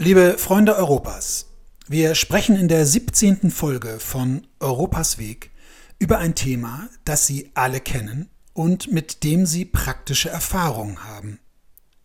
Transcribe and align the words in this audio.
Liebe 0.00 0.38
Freunde 0.38 0.76
Europas, 0.76 1.46
wir 1.88 2.14
sprechen 2.14 2.54
in 2.54 2.68
der 2.68 2.86
17. 2.86 3.50
Folge 3.50 3.98
von 3.98 4.46
Europas 4.60 5.18
Weg 5.18 5.50
über 5.98 6.18
ein 6.18 6.36
Thema, 6.36 6.88
das 7.04 7.26
Sie 7.26 7.50
alle 7.54 7.80
kennen 7.80 8.30
und 8.52 8.92
mit 8.92 9.24
dem 9.24 9.44
Sie 9.44 9.64
praktische 9.64 10.28
Erfahrungen 10.28 11.02
haben. 11.02 11.40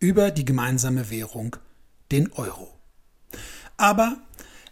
Über 0.00 0.32
die 0.32 0.44
gemeinsame 0.44 1.08
Währung, 1.08 1.54
den 2.10 2.32
Euro. 2.32 2.68
Aber 3.76 4.16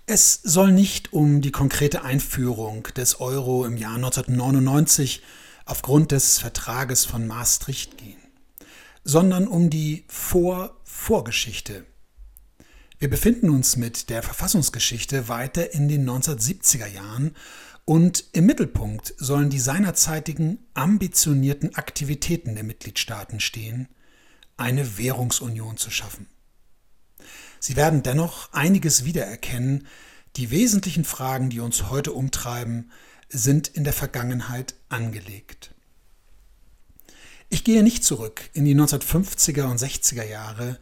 es 0.06 0.40
soll 0.42 0.72
nicht 0.72 1.12
um 1.12 1.42
die 1.42 1.52
konkrete 1.52 2.02
Einführung 2.02 2.88
des 2.96 3.20
Euro 3.20 3.64
im 3.64 3.76
Jahr 3.76 3.94
1999 3.94 5.22
aufgrund 5.64 6.10
des 6.10 6.40
Vertrages 6.40 7.04
von 7.04 7.28
Maastricht 7.28 7.98
gehen, 7.98 8.20
sondern 9.04 9.46
um 9.46 9.70
die 9.70 10.06
Vor-Vorgeschichte. 10.08 11.86
Wir 13.02 13.10
befinden 13.10 13.50
uns 13.50 13.74
mit 13.74 14.10
der 14.10 14.22
Verfassungsgeschichte 14.22 15.26
weiter 15.26 15.74
in 15.74 15.88
den 15.88 16.08
1970er 16.08 16.86
Jahren 16.86 17.34
und 17.84 18.26
im 18.32 18.46
Mittelpunkt 18.46 19.14
sollen 19.18 19.50
die 19.50 19.58
seinerzeitigen 19.58 20.60
ambitionierten 20.74 21.74
Aktivitäten 21.74 22.54
der 22.54 22.62
Mitgliedstaaten 22.62 23.40
stehen, 23.40 23.88
eine 24.56 24.98
Währungsunion 24.98 25.78
zu 25.78 25.90
schaffen. 25.90 26.28
Sie 27.58 27.74
werden 27.74 28.04
dennoch 28.04 28.52
einiges 28.52 29.04
wiedererkennen, 29.04 29.88
die 30.36 30.52
wesentlichen 30.52 31.04
Fragen, 31.04 31.50
die 31.50 31.58
uns 31.58 31.90
heute 31.90 32.12
umtreiben, 32.12 32.92
sind 33.28 33.66
in 33.66 33.82
der 33.82 33.94
Vergangenheit 33.94 34.76
angelegt. 34.90 35.74
Ich 37.48 37.64
gehe 37.64 37.82
nicht 37.82 38.04
zurück 38.04 38.48
in 38.52 38.64
die 38.64 38.76
1950er 38.76 39.64
und 39.64 39.80
60er 39.80 40.22
Jahre, 40.22 40.78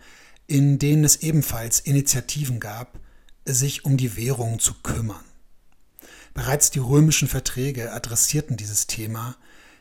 in 0.51 0.81
denen 0.81 1.05
es 1.05 1.23
ebenfalls 1.23 1.79
Initiativen 1.79 2.59
gab, 2.59 2.98
sich 3.45 3.84
um 3.84 3.97
die 3.97 4.17
Währung 4.17 4.59
zu 4.59 4.75
kümmern. 4.83 5.25
Bereits 6.34 6.73
die 6.73 6.81
römischen 6.81 7.29
Verträge 7.29 7.93
adressierten 7.93 8.56
dieses 8.56 8.89
Thema, 8.89 9.37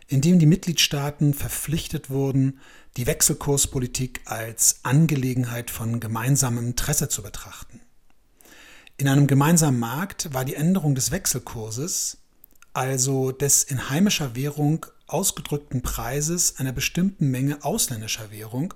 indem 0.07 0.37
die 0.37 0.45
Mitgliedstaaten 0.45 1.33
verpflichtet 1.33 2.11
wurden, 2.11 2.59
die 2.97 3.07
Wechselkurspolitik 3.07 4.21
als 4.25 4.81
Angelegenheit 4.83 5.71
von 5.71 5.99
gemeinsamem 5.99 6.67
Interesse 6.67 7.09
zu 7.09 7.23
betrachten. 7.23 7.81
In 8.97 9.07
einem 9.07 9.25
gemeinsamen 9.25 9.79
Markt 9.79 10.31
war 10.35 10.45
die 10.45 10.55
Änderung 10.55 10.93
des 10.93 11.09
Wechselkurses, 11.09 12.17
also 12.73 13.31
des 13.31 13.63
in 13.63 13.89
heimischer 13.89 14.35
Währung 14.35 14.85
ausgedrückten 15.07 15.81
Preises 15.81 16.59
einer 16.59 16.73
bestimmten 16.73 17.31
Menge 17.31 17.63
ausländischer 17.63 18.29
Währung, 18.29 18.75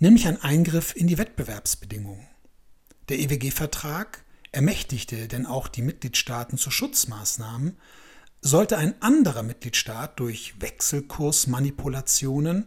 nämlich 0.00 0.26
ein 0.26 0.42
Eingriff 0.42 0.96
in 0.96 1.06
die 1.06 1.18
Wettbewerbsbedingungen. 1.18 2.26
Der 3.08 3.18
EWG-Vertrag 3.18 4.24
ermächtigte 4.52 5.28
denn 5.28 5.46
auch 5.46 5.68
die 5.68 5.82
Mitgliedstaaten 5.82 6.58
zu 6.58 6.70
Schutzmaßnahmen, 6.70 7.76
sollte 8.40 8.78
ein 8.78 9.00
anderer 9.02 9.42
Mitgliedstaat 9.42 10.20
durch 10.20 10.60
Wechselkursmanipulationen 10.60 12.66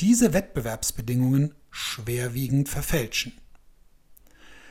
diese 0.00 0.32
Wettbewerbsbedingungen 0.32 1.54
schwerwiegend 1.70 2.68
verfälschen. 2.68 3.32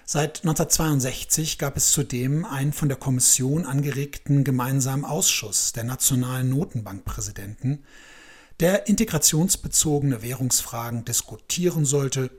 Seit 0.07 0.43
1962 0.43 1.57
gab 1.57 1.77
es 1.77 1.91
zudem 1.91 2.45
einen 2.45 2.73
von 2.73 2.89
der 2.89 2.97
Kommission 2.97 3.65
angeregten 3.65 4.43
gemeinsamen 4.43 5.03
Ausschuss 5.03 5.73
der 5.73 5.83
nationalen 5.83 6.49
Notenbankpräsidenten, 6.49 7.83
der 8.59 8.87
integrationsbezogene 8.87 10.21
Währungsfragen 10.21 11.05
diskutieren 11.05 11.85
sollte 11.85 12.31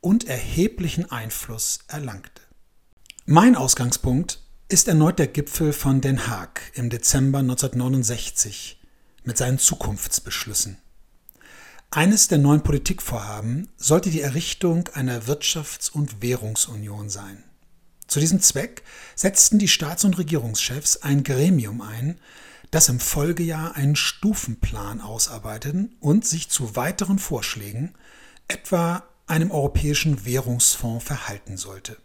und 0.00 0.26
erheblichen 0.26 1.10
Einfluss 1.10 1.80
erlangte. 1.88 2.42
Mein 3.26 3.56
Ausgangspunkt 3.56 4.40
ist 4.68 4.88
erneut 4.88 5.18
der 5.18 5.26
Gipfel 5.26 5.72
von 5.72 6.00
Den 6.00 6.28
Haag 6.28 6.60
im 6.74 6.90
Dezember 6.90 7.40
1969 7.40 8.80
mit 9.24 9.36
seinen 9.36 9.58
Zukunftsbeschlüssen. 9.58 10.78
Eines 11.90 12.28
der 12.28 12.38
neuen 12.38 12.62
Politikvorhaben 12.62 13.68
sollte 13.76 14.10
die 14.10 14.20
Errichtung 14.20 14.88
einer 14.94 15.24
Wirtschafts- 15.24 15.90
und 15.90 16.22
Währungsunion 16.22 17.08
sein. 17.08 17.42
Zu 18.06 18.20
diesem 18.20 18.40
Zweck 18.40 18.82
setzten 19.14 19.58
die 19.58 19.68
Staats- 19.68 20.04
und 20.04 20.16
Regierungschefs 20.16 20.98
ein 20.98 21.24
Gremium 21.24 21.80
ein, 21.80 22.18
das 22.70 22.88
im 22.88 23.00
Folgejahr 23.00 23.76
einen 23.76 23.96
Stufenplan 23.96 25.00
ausarbeiteten 25.00 25.96
und 26.00 26.24
sich 26.24 26.50
zu 26.50 26.76
weiteren 26.76 27.18
Vorschlägen, 27.18 27.94
etwa 28.48 29.02
einem 29.26 29.50
europäischen 29.50 30.24
Währungsfonds, 30.24 31.04
verhalten 31.04 31.56
sollte. 31.56 31.96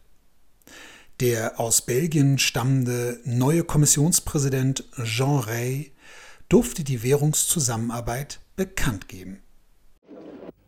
Der 1.21 1.59
aus 1.59 1.81
Belgien 1.81 2.39
stammende 2.39 3.19
neue 3.23 3.63
Kommissionspräsident 3.63 4.83
Jean 5.03 5.39
Rey 5.39 5.91
durfte 6.49 6.83
die 6.83 7.03
Währungszusammenarbeit 7.03 8.39
bekannt 8.55 9.07
geben. 9.07 9.41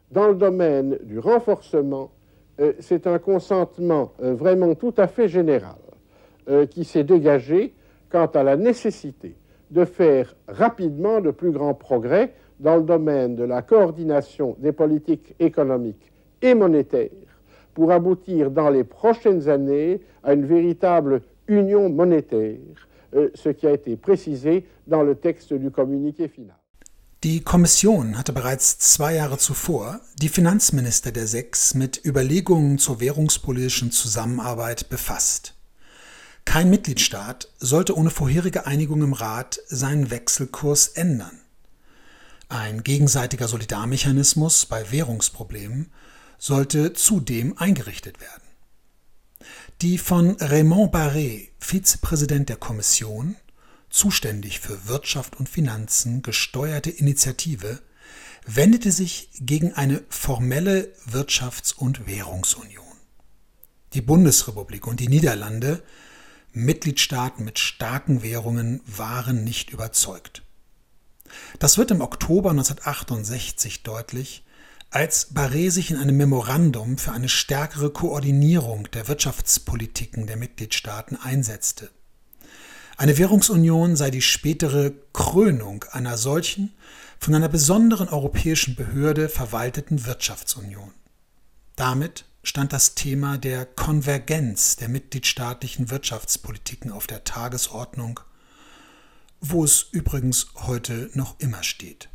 Dans 0.10 0.30
le 0.30 0.36
domaine 0.36 0.98
du 1.04 1.20
renforcement, 1.20 2.10
euh, 2.60 2.74
c'est 2.80 3.06
un 3.08 3.20
consentement 3.20 4.14
euh, 4.22 4.36
vraiment 4.36 4.74
tout 4.74 4.94
à 4.98 5.08
fait 5.08 5.28
général 5.28 5.76
euh, 6.48 6.66
qui 6.66 6.86
s'est 6.86 7.04
dégagé 7.04 7.74
quant 8.10 8.28
à 8.28 8.42
la 8.42 8.56
nécessité 8.56 9.36
de 9.72 9.86
faire 9.86 10.36
rapidement 10.48 11.22
de 11.22 11.32
plus 11.32 11.52
grands 11.52 11.74
progrès 11.74 12.34
dans 12.60 12.78
le 12.78 12.84
domaine 12.84 13.36
de 13.36 13.44
la 13.44 13.62
coordination 13.62 14.56
des 14.60 14.72
politiques 14.72 15.36
économiques 15.40 16.12
et 16.42 16.54
monétaires 16.54 17.10
pour 17.74 17.92
aboutir 17.92 18.50
dans 18.50 18.70
les 18.70 18.84
prochaines 18.84 19.48
années 19.50 20.02
à 20.24 20.34
une 20.34 20.46
véritable 20.46 21.22
union 21.48 21.90
monétaire, 21.90 22.58
euh, 23.16 23.30
ce 23.36 23.50
qui 23.50 23.68
a 23.68 23.72
été 23.72 23.96
précisé 23.96 24.66
dans 24.88 25.04
le 25.04 25.16
texte 25.16 25.54
du 25.54 25.70
communiqué 25.70 26.28
final. 26.28 26.56
Die 27.24 27.42
Kommission 27.42 28.14
hatte 28.16 28.32
bereits 28.32 28.78
zwei 28.80 29.16
Jahre 29.16 29.40
zuvor 29.40 30.00
die 30.22 30.30
Finanzminister 30.30 31.12
der 31.12 31.26
Sechs 31.26 31.74
mit 31.74 32.00
Überlegungen 32.06 32.78
zur 32.78 33.00
währungspolitischen 33.00 33.92
Zusammenarbeit 33.92 34.88
befasst. 34.90 35.57
Kein 36.48 36.70
Mitgliedstaat 36.70 37.50
sollte 37.60 37.98
ohne 37.98 38.10
vorherige 38.10 38.66
Einigung 38.66 39.02
im 39.02 39.12
Rat 39.12 39.60
seinen 39.68 40.12
Wechselkurs 40.12 40.88
ändern. 40.88 41.42
Ein 42.48 42.84
gegenseitiger 42.84 43.50
Solidarmechanismus 43.50 44.66
bei 44.66 44.90
Währungsproblemen 44.90 45.92
sollte 46.38 46.94
zudem 46.94 47.58
eingerichtet 47.58 48.22
werden. 48.22 48.44
Die 49.82 49.98
von 49.98 50.38
Raymond 50.40 50.96
Barré, 50.96 51.50
Vizepräsident 51.60 52.48
der 52.48 52.56
Kommission, 52.56 53.36
zuständig 53.90 54.62
für 54.62 54.88
Wirtschaft 54.88 55.36
und 55.36 55.50
Finanzen 55.50 56.22
gesteuerte 56.22 56.90
Initiative 56.90 57.82
wendete 58.46 58.94
sich 58.94 59.32
gegen 59.34 59.74
eine 59.74 60.02
formelle 60.08 60.94
Wirtschafts- 61.12 61.76
und 61.76 62.08
Währungsunion. 62.08 62.86
Die 63.94 64.02
Bundesrepublik 64.02 64.88
und 64.88 65.02
die 65.02 65.10
Niederlande, 65.10 65.84
Mitgliedstaaten 66.54 67.44
mit 67.44 67.60
starken 67.60 68.24
Währungen, 68.24 68.82
waren 68.86 69.44
nicht 69.44 69.72
überzeugt. 69.72 70.44
Das 71.60 71.78
wird 71.78 71.92
im 71.92 72.02
Oktober 72.02 72.52
1968 72.52 73.84
deutlich, 73.84 74.44
als 74.90 75.36
Barré 75.36 75.70
sich 75.70 75.92
in 75.92 75.98
einem 75.98 76.18
Memorandum 76.18 76.98
für 76.98 77.12
eine 77.12 77.30
stärkere 77.30 77.90
Koordinierung 77.90 78.90
der 78.92 79.08
Wirtschaftspolitiken 79.08 80.28
der 80.28 80.38
Mitgliedstaaten 80.38 81.18
einsetzte. 81.18 81.90
Eine 82.96 83.18
Währungsunion 83.18 83.96
sei 83.96 84.10
die 84.10 84.22
spätere 84.22 84.94
Krönung 85.14 85.86
einer 85.92 86.18
solchen, 86.18 86.74
von 87.20 87.36
einer 87.36 87.50
besonderen 87.50 88.10
europäischen 88.10 88.76
Behörde 88.76 89.28
verwalteten 89.30 90.06
Wirtschaftsunion. 90.06 90.94
Damit 91.76 92.26
stand 92.48 92.72
das 92.72 92.96
Thema 92.96 93.38
der 93.38 93.66
Konvergenz 93.66 94.78
der 94.78 94.88
mitgliedstaatlichen 94.88 95.90
Wirtschaftspolitiken 95.90 96.92
auf 96.92 97.06
der 97.06 97.26
Tagesordnung, 97.26 98.22
wo 99.42 99.66
es 99.66 99.88
übrigens 99.92 100.48
heute 100.56 101.10
noch 101.14 101.38
immer 101.40 101.62
steht. 101.64 102.08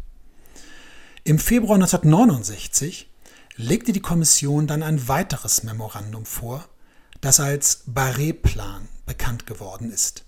Im 1.25 1.39
Februar 1.39 1.75
1969 1.75 3.11
legte 3.57 3.93
die 3.93 4.01
Kommission 4.01 4.67
dann 4.67 4.83
ein 4.83 5.07
weiteres 5.07 5.65
Memorandum 5.65 6.25
vor, 6.25 6.67
das 7.21 7.39
als 7.39 7.85
Barré-Plan 7.87 8.89
bekannt 9.05 9.47
geworden 9.47 9.93
ist. 9.93 10.25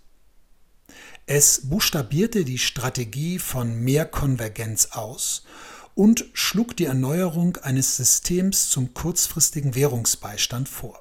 Es 1.25 1.63
buchstabierte 1.71 2.45
die 2.45 2.59
Strategie 2.59 3.39
von 3.39 3.81
mehr 3.81 4.05
Konvergenz 4.05 4.89
aus 4.93 5.45
und 5.95 6.27
schlug 6.33 6.77
die 6.77 6.87
Erneuerung 6.87 7.57
eines 7.59 7.97
Systems 7.97 8.71
zum 8.71 8.95
kurzfristigen 8.95 9.75
Währungsbeistand 9.75 10.69
vor. 10.69 11.01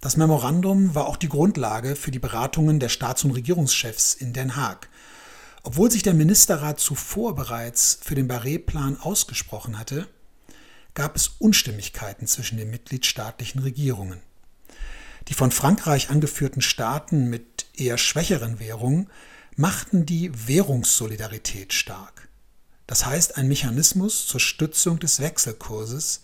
Das 0.00 0.16
Memorandum 0.16 0.94
war 0.94 1.06
auch 1.06 1.16
die 1.16 1.28
Grundlage 1.28 1.96
für 1.96 2.10
die 2.10 2.18
Beratungen 2.18 2.80
der 2.80 2.88
Staats- 2.88 3.24
und 3.24 3.32
Regierungschefs 3.32 4.14
in 4.14 4.32
Den 4.32 4.56
Haag 4.56 4.88
obwohl 5.66 5.90
sich 5.90 6.04
der 6.04 6.14
Ministerrat 6.14 6.78
zuvor 6.78 7.34
bereits 7.34 7.98
für 8.00 8.14
den 8.14 8.30
Barré-Plan 8.30 9.00
ausgesprochen 9.00 9.80
hatte, 9.80 10.06
gab 10.94 11.16
es 11.16 11.32
Unstimmigkeiten 11.40 12.28
zwischen 12.28 12.56
den 12.56 12.70
mitgliedstaatlichen 12.70 13.60
Regierungen. 13.60 14.20
Die 15.26 15.34
von 15.34 15.50
Frankreich 15.50 16.08
angeführten 16.08 16.62
Staaten 16.62 17.28
mit 17.28 17.66
eher 17.74 17.98
schwächeren 17.98 18.60
Währungen 18.60 19.10
machten 19.56 20.06
die 20.06 20.30
Währungssolidarität 20.46 21.72
stark. 21.72 22.25
Das 22.86 23.04
heißt 23.04 23.36
ein 23.36 23.48
Mechanismus 23.48 24.26
zur 24.26 24.40
Stützung 24.40 24.98
des 24.98 25.20
Wechselkurses 25.20 26.22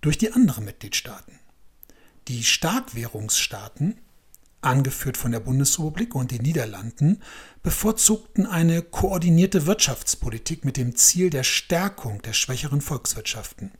durch 0.00 0.18
die 0.18 0.32
anderen 0.32 0.64
Mitgliedstaaten. 0.64 1.38
Die 2.28 2.42
Starkwährungsstaaten, 2.42 3.98
angeführt 4.60 5.16
von 5.16 5.30
der 5.30 5.40
Bundesrepublik 5.40 6.14
und 6.14 6.30
den 6.30 6.42
Niederlanden, 6.42 7.22
bevorzugten 7.62 8.46
eine 8.46 8.82
koordinierte 8.82 9.66
Wirtschaftspolitik 9.66 10.64
mit 10.64 10.76
dem 10.76 10.96
Ziel 10.96 11.30
der 11.30 11.42
Stärkung 11.42 12.22
der 12.22 12.32
schwächeren 12.32 12.80
Volkswirtschaften. 12.80 13.72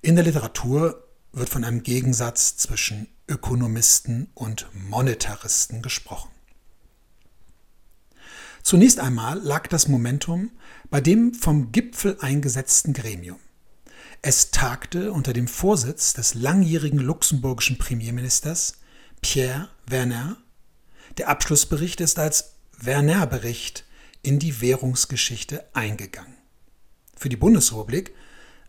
In 0.00 0.16
der 0.16 0.24
Literatur 0.24 1.06
wird 1.32 1.48
von 1.48 1.64
einem 1.64 1.82
Gegensatz 1.82 2.56
zwischen 2.56 3.06
Ökonomisten 3.28 4.30
und 4.34 4.66
Monetaristen 4.72 5.82
gesprochen. 5.82 6.30
Zunächst 8.62 9.00
einmal 9.00 9.38
lag 9.40 9.66
das 9.66 9.88
Momentum 9.88 10.52
bei 10.88 11.00
dem 11.00 11.34
vom 11.34 11.72
Gipfel 11.72 12.16
eingesetzten 12.20 12.92
Gremium. 12.92 13.38
Es 14.22 14.52
tagte 14.52 15.12
unter 15.12 15.32
dem 15.32 15.48
Vorsitz 15.48 16.12
des 16.12 16.34
langjährigen 16.34 17.00
luxemburgischen 17.00 17.76
Premierministers 17.76 18.74
Pierre 19.20 19.68
Werner. 19.86 20.36
Der 21.18 21.28
Abschlussbericht 21.28 22.00
ist 22.00 22.20
als 22.20 22.54
Werner-Bericht 22.78 23.84
in 24.22 24.38
die 24.38 24.60
Währungsgeschichte 24.60 25.64
eingegangen. 25.72 26.36
Für 27.16 27.28
die 27.28 27.36
Bundesrepublik 27.36 28.14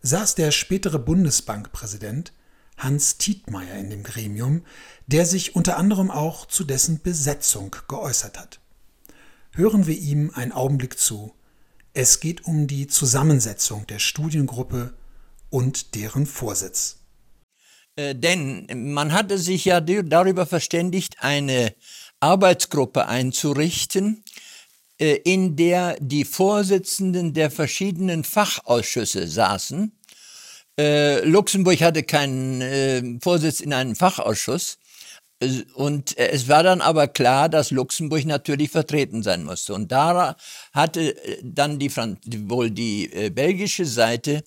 saß 0.02 0.34
der 0.34 0.50
spätere 0.50 0.98
Bundesbankpräsident 0.98 2.32
Hans 2.76 3.18
Tietmeyer 3.18 3.76
in 3.76 3.90
dem 3.90 4.02
Gremium, 4.02 4.64
der 5.06 5.24
sich 5.24 5.54
unter 5.54 5.76
anderem 5.76 6.10
auch 6.10 6.46
zu 6.46 6.64
dessen 6.64 7.00
Besetzung 7.00 7.76
geäußert 7.86 8.38
hat. 8.38 8.60
Hören 9.56 9.86
wir 9.86 9.96
ihm 9.96 10.32
einen 10.34 10.50
Augenblick 10.50 10.98
zu. 10.98 11.32
Es 11.92 12.18
geht 12.18 12.44
um 12.44 12.66
die 12.66 12.88
Zusammensetzung 12.88 13.86
der 13.86 14.00
Studiengruppe 14.00 14.94
und 15.48 15.94
deren 15.94 16.26
Vorsitz. 16.26 16.98
Äh, 17.94 18.16
denn 18.16 18.92
man 18.92 19.12
hatte 19.12 19.38
sich 19.38 19.64
ja 19.64 19.80
darüber 19.80 20.46
verständigt, 20.46 21.18
eine 21.20 21.72
Arbeitsgruppe 22.18 23.06
einzurichten, 23.06 24.24
äh, 24.98 25.18
in 25.22 25.54
der 25.54 25.98
die 26.00 26.24
Vorsitzenden 26.24 27.32
der 27.32 27.52
verschiedenen 27.52 28.24
Fachausschüsse 28.24 29.28
saßen. 29.28 29.92
Äh, 30.76 31.24
Luxemburg 31.24 31.80
hatte 31.80 32.02
keinen 32.02 33.20
Vorsitz 33.20 33.60
in 33.60 33.72
einem 33.72 33.94
Fachausschuss. 33.94 34.78
Und 35.74 36.16
es 36.16 36.48
war 36.48 36.62
dann 36.62 36.80
aber 36.80 37.08
klar, 37.08 37.48
dass 37.48 37.70
Luxemburg 37.70 38.24
natürlich 38.24 38.70
vertreten 38.70 39.22
sein 39.22 39.44
musste. 39.44 39.74
Und 39.74 39.92
da 39.92 40.36
hatte 40.72 41.16
äh, 41.24 41.38
dann 41.42 41.78
die, 41.78 41.90
wohl 42.48 42.70
die 42.70 43.12
äh, 43.12 43.30
belgische 43.30 43.84
Seite 43.84 44.42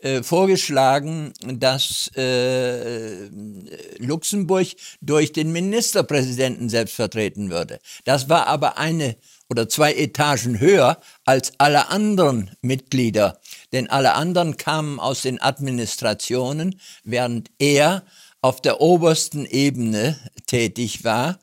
äh, 0.00 0.22
vorgeschlagen, 0.22 1.32
dass 1.44 2.08
äh, 2.14 3.28
Luxemburg 3.98 4.68
durch 5.00 5.32
den 5.32 5.50
Ministerpräsidenten 5.50 6.68
selbst 6.68 6.94
vertreten 6.94 7.50
würde. 7.50 7.80
Das 8.04 8.28
war 8.28 8.46
aber 8.46 8.78
eine 8.78 9.16
oder 9.50 9.68
zwei 9.68 9.92
Etagen 9.94 10.60
höher 10.60 11.00
als 11.24 11.52
alle 11.58 11.88
anderen 11.88 12.52
Mitglieder, 12.60 13.40
denn 13.72 13.90
alle 13.90 14.14
anderen 14.14 14.56
kamen 14.56 15.00
aus 15.00 15.22
den 15.22 15.42
Administrationen, 15.42 16.78
während 17.02 17.50
er 17.58 18.04
auf 18.40 18.60
der 18.60 18.80
obersten 18.80 19.46
Ebene 19.46 20.18
tätig 20.46 21.04
war. 21.04 21.38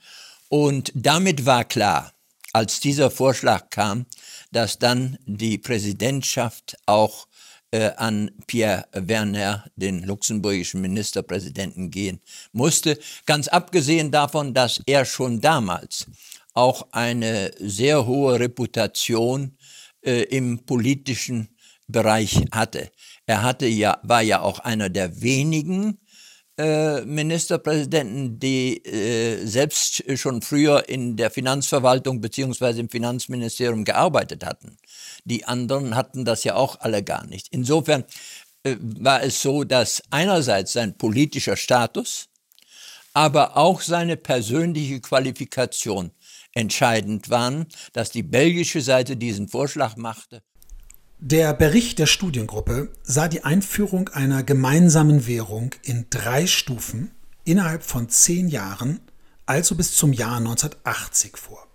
Und 0.50 0.92
damit 0.96 1.46
war 1.46 1.66
klar, 1.66 2.14
als 2.54 2.80
dieser 2.80 3.12
Vorschlag 3.12 3.70
kam, 3.70 4.06
dass 4.52 4.80
dann 4.80 5.18
die 5.26 5.58
Präsidentschaft 5.58 6.78
auch 6.86 7.28
äh, 7.72 7.92
an 7.98 8.32
Pierre 8.48 8.86
Werner, 8.94 9.66
den 9.76 10.04
luxemburgischen 10.04 10.80
Ministerpräsidenten, 10.80 11.92
gehen 11.92 12.22
musste. 12.54 12.98
Ganz 13.26 13.50
abgesehen 13.50 14.12
davon, 14.12 14.54
dass 14.54 14.82
er 14.86 15.04
schon 15.04 15.42
damals 15.42 16.06
auch 16.54 16.88
eine 16.92 17.52
sehr 17.60 18.06
hohe 18.06 18.40
Reputation 18.40 19.58
äh, 20.02 20.22
im 20.24 20.66
politischen 20.66 21.50
Bereich 21.88 22.46
hatte. 22.52 22.90
Er 23.26 23.44
hatte 23.44 23.66
ja, 23.66 24.00
war 24.04 24.22
ja 24.22 24.42
auch 24.42 24.60
einer 24.60 24.90
der 24.90 25.22
wenigen 25.22 26.00
Ministerpräsidenten, 26.58 28.40
die 28.40 28.78
äh, 28.86 29.46
selbst 29.46 30.04
schon 30.18 30.42
früher 30.42 30.88
in 30.88 31.18
der 31.18 31.30
Finanzverwaltung 31.30 32.22
beziehungsweise 32.22 32.80
im 32.80 32.90
Finanzministerium 32.90 33.84
gearbeitet 33.84 34.46
hatten. 34.46 34.78
Die 35.26 35.46
anderen 35.46 35.96
hatten 35.96 36.24
das 36.24 36.46
ja 36.46 36.56
auch 36.56 36.80
alle 36.80 37.04
gar 37.04 37.26
nicht. 37.26 37.50
Insofern 37.52 38.06
äh, 38.64 38.78
war 38.80 39.22
es 39.22 39.42
so, 39.42 39.64
dass 39.66 40.02
einerseits 40.12 40.74
sein 40.74 40.98
politischer 40.98 41.58
Status, 41.58 42.30
aber 43.14 43.58
auch 43.58 43.82
seine 43.82 44.16
persönliche 44.16 45.02
Qualifikation 45.02 46.12
entscheidend 46.54 47.30
waren, 47.30 47.66
dass 47.94 48.12
die 48.12 48.24
belgische 48.24 48.82
Seite 48.82 49.18
diesen 49.18 49.50
Vorschlag 49.50 49.98
machte. 49.98 50.42
Der 51.20 51.54
Bericht 51.54 52.00
der 52.00 52.08
Studiengruppe 52.08 52.92
sah 53.04 53.30
die 53.30 53.46
Einführung 53.46 54.10
einer 54.10 54.44
gemeinsamen 54.44 55.26
Währung 55.28 55.72
in 55.82 56.08
drei 56.10 56.46
Stufen 56.46 57.12
innerhalb 57.46 57.84
von 57.84 58.10
zehn 58.10 58.50
Jahren, 58.50 59.00
also 59.46 59.76
bis 59.76 59.96
zum 59.96 60.12
Jahr 60.12 60.38
1980 60.38 61.38
vor. 61.38 61.68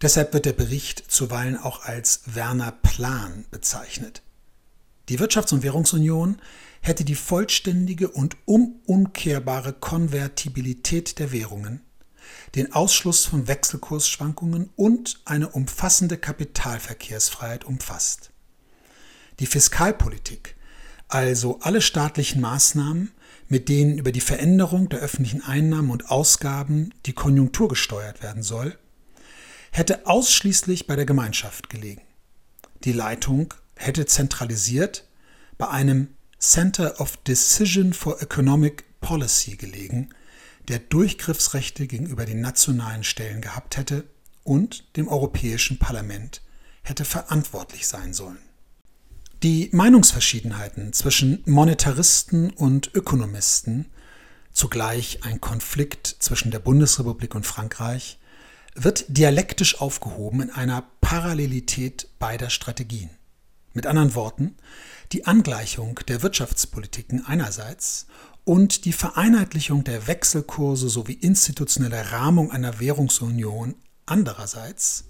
Deshalb 0.00 0.32
wird 0.32 0.46
der 0.46 0.54
Bericht 0.54 1.10
zuweilen 1.10 1.58
auch 1.58 1.84
als 1.84 2.22
Werner 2.24 2.72
Plan 2.72 3.44
bezeichnet. 3.50 4.22
Die 5.10 5.18
Wirtschafts- 5.18 5.52
und 5.52 5.62
Währungsunion 5.62 6.40
hätte 6.80 7.04
die 7.04 7.16
vollständige 7.16 8.08
und 8.08 8.38
unumkehrbare 8.46 9.74
Konvertibilität 9.74 11.18
der 11.18 11.32
Währungen, 11.32 11.82
den 12.54 12.72
Ausschluss 12.72 13.26
von 13.26 13.46
Wechselkursschwankungen 13.46 14.70
und 14.74 15.20
eine 15.26 15.50
umfassende 15.50 16.16
Kapitalverkehrsfreiheit 16.16 17.64
umfasst. 17.64 18.30
Die 19.40 19.46
Fiskalpolitik, 19.46 20.56
also 21.08 21.60
alle 21.60 21.80
staatlichen 21.80 22.40
Maßnahmen, 22.40 23.12
mit 23.48 23.68
denen 23.68 23.98
über 23.98 24.12
die 24.12 24.20
Veränderung 24.20 24.88
der 24.88 24.98
öffentlichen 24.98 25.42
Einnahmen 25.42 25.90
und 25.90 26.10
Ausgaben 26.10 26.92
die 27.06 27.14
Konjunktur 27.14 27.68
gesteuert 27.68 28.22
werden 28.22 28.42
soll, 28.42 28.76
hätte 29.70 30.06
ausschließlich 30.06 30.86
bei 30.86 30.96
der 30.96 31.06
Gemeinschaft 31.06 31.70
gelegen. 31.70 32.02
Die 32.84 32.92
Leitung 32.92 33.54
hätte 33.76 34.06
zentralisiert 34.06 35.08
bei 35.56 35.68
einem 35.68 36.08
Center 36.38 37.00
of 37.00 37.16
Decision 37.18 37.92
for 37.92 38.20
Economic 38.20 38.84
Policy 39.00 39.56
gelegen, 39.56 40.10
der 40.68 40.78
Durchgriffsrechte 40.78 41.86
gegenüber 41.86 42.26
den 42.26 42.40
nationalen 42.40 43.04
Stellen 43.04 43.40
gehabt 43.40 43.76
hätte 43.76 44.04
und 44.44 44.96
dem 44.96 45.08
Europäischen 45.08 45.78
Parlament 45.78 46.42
hätte 46.82 47.04
verantwortlich 47.04 47.86
sein 47.86 48.12
sollen. 48.12 48.47
Die 49.44 49.68
Meinungsverschiedenheiten 49.70 50.92
zwischen 50.92 51.44
Monetaristen 51.46 52.50
und 52.50 52.92
Ökonomisten, 52.92 53.86
zugleich 54.52 55.20
ein 55.22 55.40
Konflikt 55.40 56.08
zwischen 56.18 56.50
der 56.50 56.58
Bundesrepublik 56.58 57.36
und 57.36 57.46
Frankreich, 57.46 58.18
wird 58.74 59.04
dialektisch 59.06 59.80
aufgehoben 59.80 60.40
in 60.40 60.50
einer 60.50 60.82
Parallelität 61.00 62.08
beider 62.18 62.50
Strategien. 62.50 63.10
Mit 63.74 63.86
anderen 63.86 64.16
Worten, 64.16 64.56
die 65.12 65.26
Angleichung 65.26 66.00
der 66.08 66.22
Wirtschaftspolitiken 66.22 67.24
einerseits 67.24 68.08
und 68.42 68.86
die 68.86 68.92
Vereinheitlichung 68.92 69.84
der 69.84 70.08
Wechselkurse 70.08 70.88
sowie 70.88 71.12
institutionelle 71.12 72.10
Rahmung 72.10 72.50
einer 72.50 72.80
Währungsunion 72.80 73.76
andererseits 74.04 75.04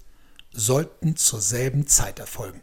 sollten 0.51 1.15
zur 1.15 1.41
selben 1.41 1.87
Zeit 1.87 2.19
erfolgen. 2.19 2.61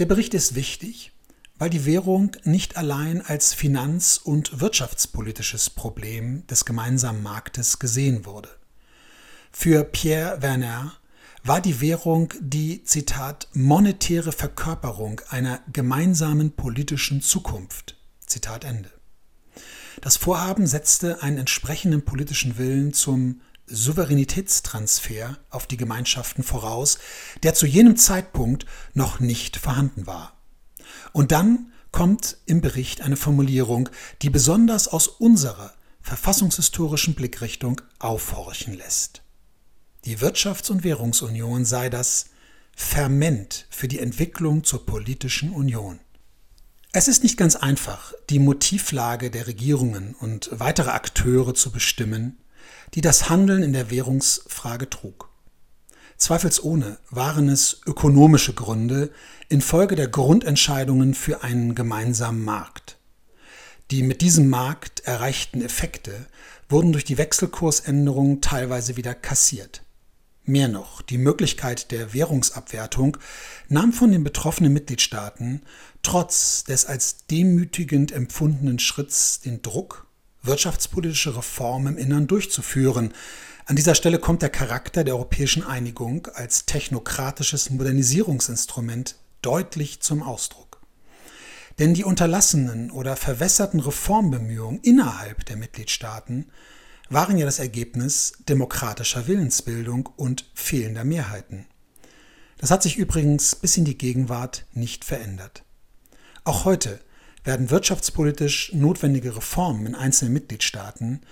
Der 0.00 0.06
Bericht 0.06 0.32
ist 0.32 0.54
wichtig, 0.54 1.12
weil 1.58 1.68
die 1.68 1.84
Währung 1.84 2.34
nicht 2.44 2.78
allein 2.78 3.20
als 3.20 3.52
finanz- 3.52 4.16
und 4.16 4.58
wirtschaftspolitisches 4.58 5.68
Problem 5.68 6.46
des 6.46 6.64
gemeinsamen 6.64 7.22
Marktes 7.22 7.78
gesehen 7.78 8.24
wurde. 8.24 8.48
Für 9.52 9.84
Pierre 9.84 10.40
Werner 10.40 10.94
war 11.44 11.60
die 11.60 11.82
Währung 11.82 12.32
die, 12.40 12.82
Zitat, 12.82 13.48
monetäre 13.52 14.32
Verkörperung 14.32 15.20
einer 15.28 15.60
gemeinsamen 15.70 16.52
politischen 16.52 17.20
Zukunft. 17.20 17.98
Zitat 18.24 18.64
Ende. 18.64 18.90
Das 20.00 20.16
Vorhaben 20.16 20.66
setzte 20.66 21.22
einen 21.22 21.36
entsprechenden 21.36 22.06
politischen 22.06 22.56
Willen 22.56 22.94
zum 22.94 23.42
Souveränitätstransfer 23.70 25.38
auf 25.50 25.66
die 25.66 25.76
Gemeinschaften 25.76 26.42
voraus, 26.42 26.98
der 27.42 27.54
zu 27.54 27.66
jenem 27.66 27.96
Zeitpunkt 27.96 28.66
noch 28.94 29.20
nicht 29.20 29.56
vorhanden 29.56 30.06
war. 30.06 30.36
Und 31.12 31.32
dann 31.32 31.72
kommt 31.92 32.38
im 32.46 32.60
Bericht 32.60 33.00
eine 33.00 33.16
Formulierung, 33.16 33.88
die 34.22 34.30
besonders 34.30 34.88
aus 34.88 35.08
unserer 35.08 35.72
verfassungshistorischen 36.02 37.14
Blickrichtung 37.14 37.80
aufhorchen 37.98 38.74
lässt. 38.74 39.22
Die 40.04 40.18
Wirtschafts- 40.18 40.70
und 40.70 40.84
Währungsunion 40.84 41.64
sei 41.64 41.90
das 41.90 42.26
Ferment 42.74 43.66
für 43.70 43.88
die 43.88 43.98
Entwicklung 43.98 44.64
zur 44.64 44.86
politischen 44.86 45.50
Union. 45.50 46.00
Es 46.92 47.06
ist 47.06 47.22
nicht 47.22 47.36
ganz 47.36 47.54
einfach, 47.54 48.14
die 48.30 48.38
Motivlage 48.38 49.30
der 49.30 49.46
Regierungen 49.46 50.14
und 50.14 50.50
weitere 50.52 50.90
Akteure 50.90 51.54
zu 51.54 51.70
bestimmen, 51.70 52.39
die 52.94 53.00
das 53.00 53.28
Handeln 53.28 53.62
in 53.62 53.72
der 53.72 53.90
Währungsfrage 53.90 54.90
trug. 54.90 55.28
Zweifelsohne 56.16 56.98
waren 57.10 57.48
es 57.48 57.80
ökonomische 57.86 58.52
Gründe 58.52 59.10
infolge 59.48 59.96
der 59.96 60.08
Grundentscheidungen 60.08 61.14
für 61.14 61.42
einen 61.42 61.74
gemeinsamen 61.74 62.44
Markt. 62.44 62.98
Die 63.90 64.02
mit 64.02 64.20
diesem 64.20 64.48
Markt 64.50 65.00
erreichten 65.00 65.62
Effekte 65.62 66.26
wurden 66.68 66.92
durch 66.92 67.04
die 67.04 67.18
Wechselkursänderung 67.18 68.40
teilweise 68.40 68.96
wieder 68.96 69.14
kassiert. 69.14 69.82
Mehr 70.44 70.68
noch, 70.68 71.02
die 71.02 71.18
Möglichkeit 71.18 71.90
der 71.90 72.12
Währungsabwertung 72.12 73.16
nahm 73.68 73.92
von 73.92 74.12
den 74.12 74.24
betroffenen 74.24 74.72
Mitgliedstaaten 74.72 75.62
trotz 76.02 76.64
des 76.64 76.86
als 76.86 77.26
demütigend 77.26 78.12
empfundenen 78.12 78.78
Schritts 78.78 79.40
den 79.40 79.62
Druck, 79.62 80.06
wirtschaftspolitische 80.42 81.36
Reformen 81.36 81.96
im 81.96 81.98
Innern 81.98 82.26
durchzuführen. 82.26 83.12
An 83.66 83.76
dieser 83.76 83.94
Stelle 83.94 84.18
kommt 84.18 84.42
der 84.42 84.48
Charakter 84.50 85.04
der 85.04 85.14
europäischen 85.14 85.62
Einigung 85.62 86.26
als 86.34 86.66
technokratisches 86.66 87.70
Modernisierungsinstrument 87.70 89.16
deutlich 89.42 90.00
zum 90.00 90.22
Ausdruck. 90.22 90.80
Denn 91.78 91.94
die 91.94 92.04
unterlassenen 92.04 92.90
oder 92.90 93.16
verwässerten 93.16 93.80
Reformbemühungen 93.80 94.80
innerhalb 94.82 95.46
der 95.46 95.56
Mitgliedstaaten 95.56 96.50
waren 97.08 97.38
ja 97.38 97.46
das 97.46 97.58
Ergebnis 97.58 98.34
demokratischer 98.48 99.26
Willensbildung 99.26 100.06
und 100.16 100.50
fehlender 100.54 101.04
Mehrheiten. 101.04 101.66
Das 102.58 102.70
hat 102.70 102.82
sich 102.82 102.96
übrigens 102.98 103.56
bis 103.56 103.76
in 103.76 103.84
die 103.84 103.96
Gegenwart 103.96 104.66
nicht 104.72 105.04
verändert. 105.04 105.64
Auch 106.44 106.64
heute 106.64 107.00
werden 107.50 107.68
wirtschaftspolitisch 107.70 108.72
notwendige 108.74 109.34
Reformen 109.34 109.84
in 109.84 109.96
einzelnen 109.96 110.34
Mitgliedstaaten, 110.34 111.22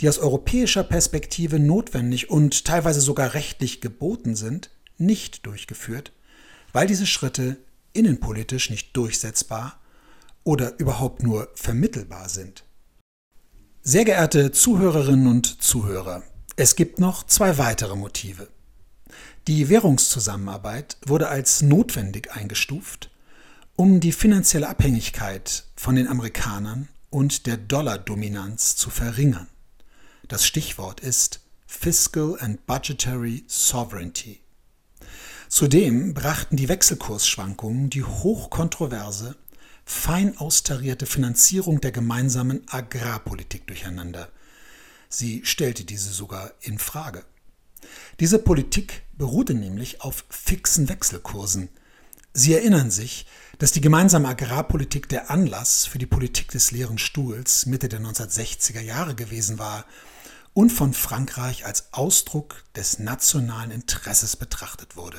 die 0.00 0.08
aus 0.08 0.18
europäischer 0.18 0.82
Perspektive 0.82 1.58
notwendig 1.58 2.30
und 2.30 2.64
teilweise 2.64 3.02
sogar 3.02 3.34
rechtlich 3.34 3.82
geboten 3.82 4.34
sind, 4.34 4.70
nicht 4.96 5.44
durchgeführt, 5.44 6.12
weil 6.72 6.86
diese 6.86 7.04
Schritte 7.04 7.58
innenpolitisch 7.92 8.70
nicht 8.70 8.96
durchsetzbar 8.96 9.78
oder 10.42 10.78
überhaupt 10.78 11.22
nur 11.22 11.50
vermittelbar 11.54 12.30
sind. 12.30 12.64
Sehr 13.82 14.06
geehrte 14.06 14.52
Zuhörerinnen 14.52 15.26
und 15.26 15.60
Zuhörer, 15.62 16.22
es 16.56 16.76
gibt 16.76 16.98
noch 16.98 17.26
zwei 17.26 17.58
weitere 17.58 17.94
Motive. 17.94 18.48
Die 19.46 19.68
Währungszusammenarbeit 19.68 20.96
wurde 21.04 21.28
als 21.28 21.60
notwendig 21.60 22.32
eingestuft, 22.32 23.10
um 23.78 24.00
die 24.00 24.10
finanzielle 24.10 24.68
Abhängigkeit 24.68 25.62
von 25.76 25.94
den 25.94 26.08
Amerikanern 26.08 26.88
und 27.10 27.46
der 27.46 27.56
Dollardominanz 27.56 28.74
zu 28.74 28.90
verringern. 28.90 29.46
Das 30.26 30.44
Stichwort 30.44 30.98
ist 30.98 31.38
Fiscal 31.64 32.36
and 32.40 32.66
Budgetary 32.66 33.44
Sovereignty. 33.46 34.40
Zudem 35.48 36.12
brachten 36.12 36.56
die 36.56 36.68
Wechselkursschwankungen 36.68 37.88
die 37.88 38.02
hochkontroverse 38.02 39.36
fein 39.84 40.36
austarierte 40.38 41.06
Finanzierung 41.06 41.80
der 41.80 41.92
gemeinsamen 41.92 42.66
Agrarpolitik 42.66 43.68
durcheinander. 43.68 44.28
Sie 45.08 45.42
stellte 45.44 45.84
diese 45.84 46.10
sogar 46.10 46.50
in 46.62 46.80
Frage. 46.80 47.24
Diese 48.18 48.40
Politik 48.40 49.04
beruhte 49.16 49.54
nämlich 49.54 50.00
auf 50.00 50.24
fixen 50.30 50.88
Wechselkursen. 50.88 51.68
Sie 52.38 52.54
erinnern 52.54 52.92
sich, 52.92 53.26
dass 53.58 53.72
die 53.72 53.80
gemeinsame 53.80 54.28
Agrarpolitik 54.28 55.08
der 55.08 55.28
Anlass 55.28 55.86
für 55.86 55.98
die 55.98 56.06
Politik 56.06 56.52
des 56.52 56.70
leeren 56.70 56.96
Stuhls 56.96 57.66
Mitte 57.66 57.88
der 57.88 58.00
1960er 58.00 58.80
Jahre 58.80 59.16
gewesen 59.16 59.58
war 59.58 59.84
und 60.52 60.70
von 60.70 60.94
Frankreich 60.94 61.66
als 61.66 61.92
Ausdruck 61.92 62.62
des 62.76 63.00
nationalen 63.00 63.72
Interesses 63.72 64.36
betrachtet 64.36 64.94
wurde. 64.94 65.18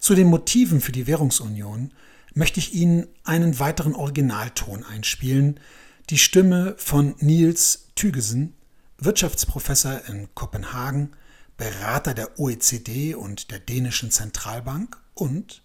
Zu 0.00 0.14
den 0.14 0.28
Motiven 0.28 0.80
für 0.80 0.92
die 0.92 1.06
Währungsunion 1.06 1.92
möchte 2.32 2.60
ich 2.60 2.72
Ihnen 2.72 3.06
einen 3.24 3.58
weiteren 3.58 3.94
Originalton 3.94 4.84
einspielen, 4.84 5.60
die 6.08 6.16
Stimme 6.16 6.76
von 6.78 7.14
Niels 7.18 7.88
Thygesen, 7.94 8.54
Wirtschaftsprofessor 8.96 10.00
in 10.08 10.34
Kopenhagen, 10.34 11.14
Berater 11.58 12.14
der 12.14 12.38
OECD 12.38 13.14
und 13.14 13.50
der 13.50 13.58
dänischen 13.58 14.10
Zentralbank 14.10 14.96
und 15.20 15.62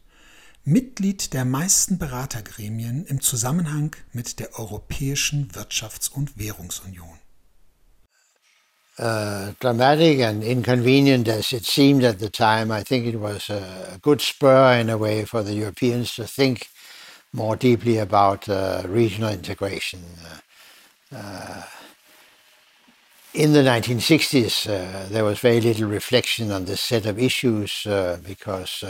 Mitglied 0.66 1.34
der 1.34 1.46
meisten 1.46 1.98
Beratergremien 1.98 3.06
im 3.06 3.20
Zusammenhang 3.20 3.96
mit 4.14 4.40
der 4.40 4.58
Europäischen 4.58 5.50
Wirtschafts- 5.52 6.10
und 6.10 6.38
Währungsunion. 6.38 7.20
Uh, 8.98 9.54
dramatic 9.60 10.22
and 10.22 10.44
inconvenient 10.44 11.28
as 11.28 11.52
it 11.52 11.66
seemed 11.66 12.04
at 12.04 12.20
the 12.20 12.30
time, 12.30 12.72
I 12.72 12.84
think 12.84 13.08
it 13.08 13.20
was 13.20 13.50
a 13.50 13.98
good 14.02 14.22
spur 14.22 14.80
in 14.80 14.90
a 14.90 14.98
way 14.98 15.26
for 15.26 15.44
the 15.44 15.54
Europeans 15.54 16.16
to 16.16 16.26
think 16.26 16.68
more 17.34 17.58
deeply 17.58 17.98
about 17.98 18.48
uh, 18.48 18.84
regional 18.88 19.32
integration. 19.32 20.00
Uh, 21.12 21.18
uh 21.18 21.64
in 23.34 23.54
the 23.54 23.62
1960s, 23.62 24.70
uh, 24.70 25.10
there 25.10 25.24
was 25.24 25.40
very 25.40 25.60
little 25.60 25.90
reflection 25.90 26.52
on 26.52 26.66
this 26.66 26.82
set 26.82 27.08
of 27.08 27.18
issues 27.18 27.84
uh, 27.88 28.20
because 28.24 28.84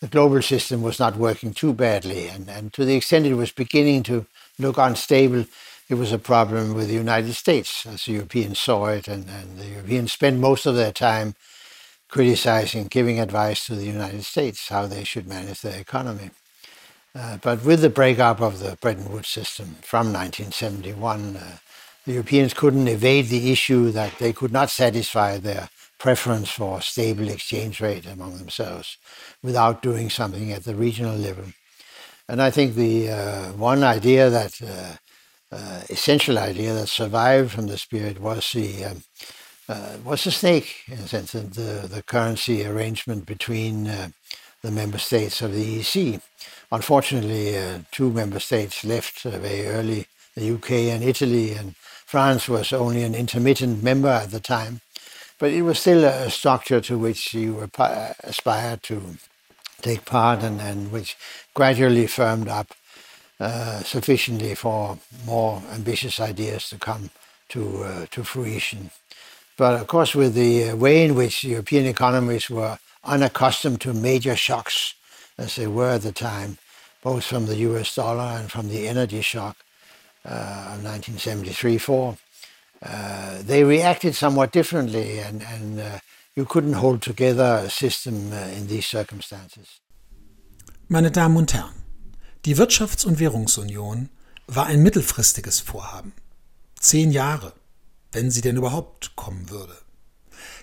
the 0.00 0.08
global 0.08 0.42
system 0.42 0.82
was 0.82 0.98
not 0.98 1.16
working 1.16 1.52
too 1.52 1.72
badly. 1.74 2.28
And, 2.28 2.48
and 2.48 2.72
to 2.72 2.84
the 2.84 2.96
extent 2.96 3.26
it 3.26 3.34
was 3.34 3.52
beginning 3.52 4.02
to 4.04 4.26
look 4.58 4.78
unstable, 4.78 5.44
it 5.88 5.94
was 5.94 6.12
a 6.12 6.18
problem 6.18 6.74
with 6.74 6.88
the 6.88 6.94
United 6.94 7.34
States, 7.34 7.84
as 7.86 8.04
the 8.04 8.12
Europeans 8.12 8.58
saw 8.58 8.86
it, 8.86 9.08
and, 9.08 9.28
and 9.28 9.58
the 9.58 9.66
Europeans 9.66 10.12
spent 10.12 10.38
most 10.38 10.64
of 10.66 10.76
their 10.76 10.92
time 10.92 11.34
criticizing, 12.08 12.86
giving 12.86 13.20
advice 13.20 13.66
to 13.66 13.74
the 13.74 13.84
United 13.84 14.24
States 14.24 14.68
how 14.68 14.86
they 14.86 15.04
should 15.04 15.26
manage 15.26 15.60
their 15.60 15.78
economy. 15.78 16.30
Uh, 17.14 17.38
but 17.42 17.64
with 17.64 17.80
the 17.80 17.90
breakup 17.90 18.40
of 18.40 18.60
the 18.60 18.76
Bretton 18.80 19.10
Woods 19.12 19.28
system 19.28 19.76
from 19.82 20.12
1971, 20.12 21.36
uh, 21.36 21.56
the 22.06 22.12
Europeans 22.12 22.54
couldn't 22.54 22.88
evade 22.88 23.26
the 23.26 23.52
issue 23.52 23.90
that 23.90 24.18
they 24.18 24.32
could 24.32 24.52
not 24.52 24.70
satisfy 24.70 25.38
their 25.38 25.68
preference 26.00 26.50
for 26.50 26.80
stable 26.80 27.28
exchange 27.28 27.80
rate 27.80 28.06
among 28.06 28.38
themselves 28.38 28.96
without 29.42 29.82
doing 29.82 30.08
something 30.10 30.50
at 30.50 30.64
the 30.64 30.74
regional 30.74 31.14
level. 31.14 31.44
And 32.26 32.40
I 32.40 32.50
think 32.50 32.74
the 32.74 33.10
uh, 33.10 33.52
one 33.52 33.84
idea 33.84 34.30
that 34.30 34.60
uh, 34.62 35.54
uh, 35.54 35.82
essential 35.90 36.38
idea 36.38 36.72
that 36.74 36.88
survived 36.88 37.52
from 37.52 37.66
the 37.66 37.76
spirit 37.76 38.20
was 38.20 38.50
the 38.52 38.84
um, 38.84 39.02
uh, 39.68 39.96
was 40.04 40.24
the 40.24 40.30
snake 40.30 40.82
in 40.88 40.98
a 40.98 41.08
sense, 41.08 41.32
the 41.32 41.88
the 41.94 42.02
currency 42.06 42.64
arrangement 42.64 43.26
between 43.26 43.86
uh, 43.86 44.08
the 44.62 44.70
member 44.70 44.98
states 44.98 45.42
of 45.42 45.52
the 45.52 45.80
EC. 45.80 46.20
Unfortunately, 46.72 47.58
uh, 47.58 47.80
two 47.90 48.10
member 48.10 48.40
states 48.40 48.84
left 48.84 49.22
very 49.22 49.66
early: 49.66 50.06
the 50.36 50.54
UK 50.54 50.70
and 50.94 51.02
Italy, 51.04 51.52
and 51.52 51.74
France 52.06 52.48
was 52.48 52.72
only 52.72 53.02
an 53.02 53.14
intermittent 53.14 53.82
member 53.82 54.08
at 54.08 54.30
the 54.30 54.40
time. 54.40 54.80
But 55.40 55.52
it 55.52 55.62
was 55.62 55.78
still 55.78 56.04
a 56.04 56.30
structure 56.30 56.82
to 56.82 56.98
which 56.98 57.34
you 57.34 57.68
aspired 58.22 58.82
to 58.84 59.02
take 59.80 60.04
part 60.04 60.42
and, 60.42 60.60
and 60.60 60.92
which 60.92 61.16
gradually 61.54 62.06
firmed 62.06 62.48
up 62.48 62.74
uh, 63.40 63.80
sufficiently 63.80 64.54
for 64.54 64.98
more 65.24 65.62
ambitious 65.72 66.20
ideas 66.20 66.68
to 66.68 66.78
come 66.78 67.08
to 67.48 67.84
uh, 67.84 68.06
to 68.10 68.22
fruition. 68.22 68.90
But 69.56 69.80
of 69.80 69.86
course, 69.86 70.14
with 70.14 70.34
the 70.34 70.74
way 70.74 71.04
in 71.06 71.14
which 71.14 71.42
European 71.42 71.86
economies 71.86 72.50
were 72.50 72.78
unaccustomed 73.02 73.80
to 73.80 73.94
major 73.94 74.36
shocks, 74.36 74.94
as 75.38 75.56
they 75.56 75.66
were 75.66 75.92
at 75.92 76.02
the 76.02 76.12
time, 76.12 76.58
both 77.02 77.24
from 77.24 77.46
the 77.46 77.56
US 77.68 77.94
dollar 77.94 78.38
and 78.38 78.50
from 78.50 78.68
the 78.68 78.86
energy 78.86 79.22
shock 79.22 79.56
uh, 80.24 80.74
of 80.74 80.80
1973-4, 80.84 82.18
uh, 82.82 83.42
they 83.46 83.64
reacted 83.64 84.14
somewhat 84.14 84.52
differently, 84.52 85.20
and, 85.20 85.42
and 85.42 85.80
uh, 85.80 85.98
you 86.34 86.44
couldn't 86.44 86.74
hold 86.74 87.02
together 87.02 87.62
a 87.64 87.70
system 87.70 88.32
uh, 88.32 88.56
in 88.56 88.68
these 88.68 88.86
circumstances. 88.86 89.80
Meine 90.88 91.10
Damen 91.10 91.36
und 91.36 91.54
Herren, 91.54 91.80
Die 92.46 92.56
Wirtschafts- 92.56 93.04
und 93.04 93.18
Währungsunion 93.18 94.08
war 94.46 94.64
ein 94.64 94.82
mittelfristiges 94.82 95.60
Vorhaben. 95.60 96.14
Zehn 96.78 97.10
Jahre, 97.10 97.52
wenn 98.12 98.30
sie 98.30 98.40
denn 98.40 98.56
überhaupt 98.56 99.14
kommen 99.14 99.50
würde. 99.50 99.76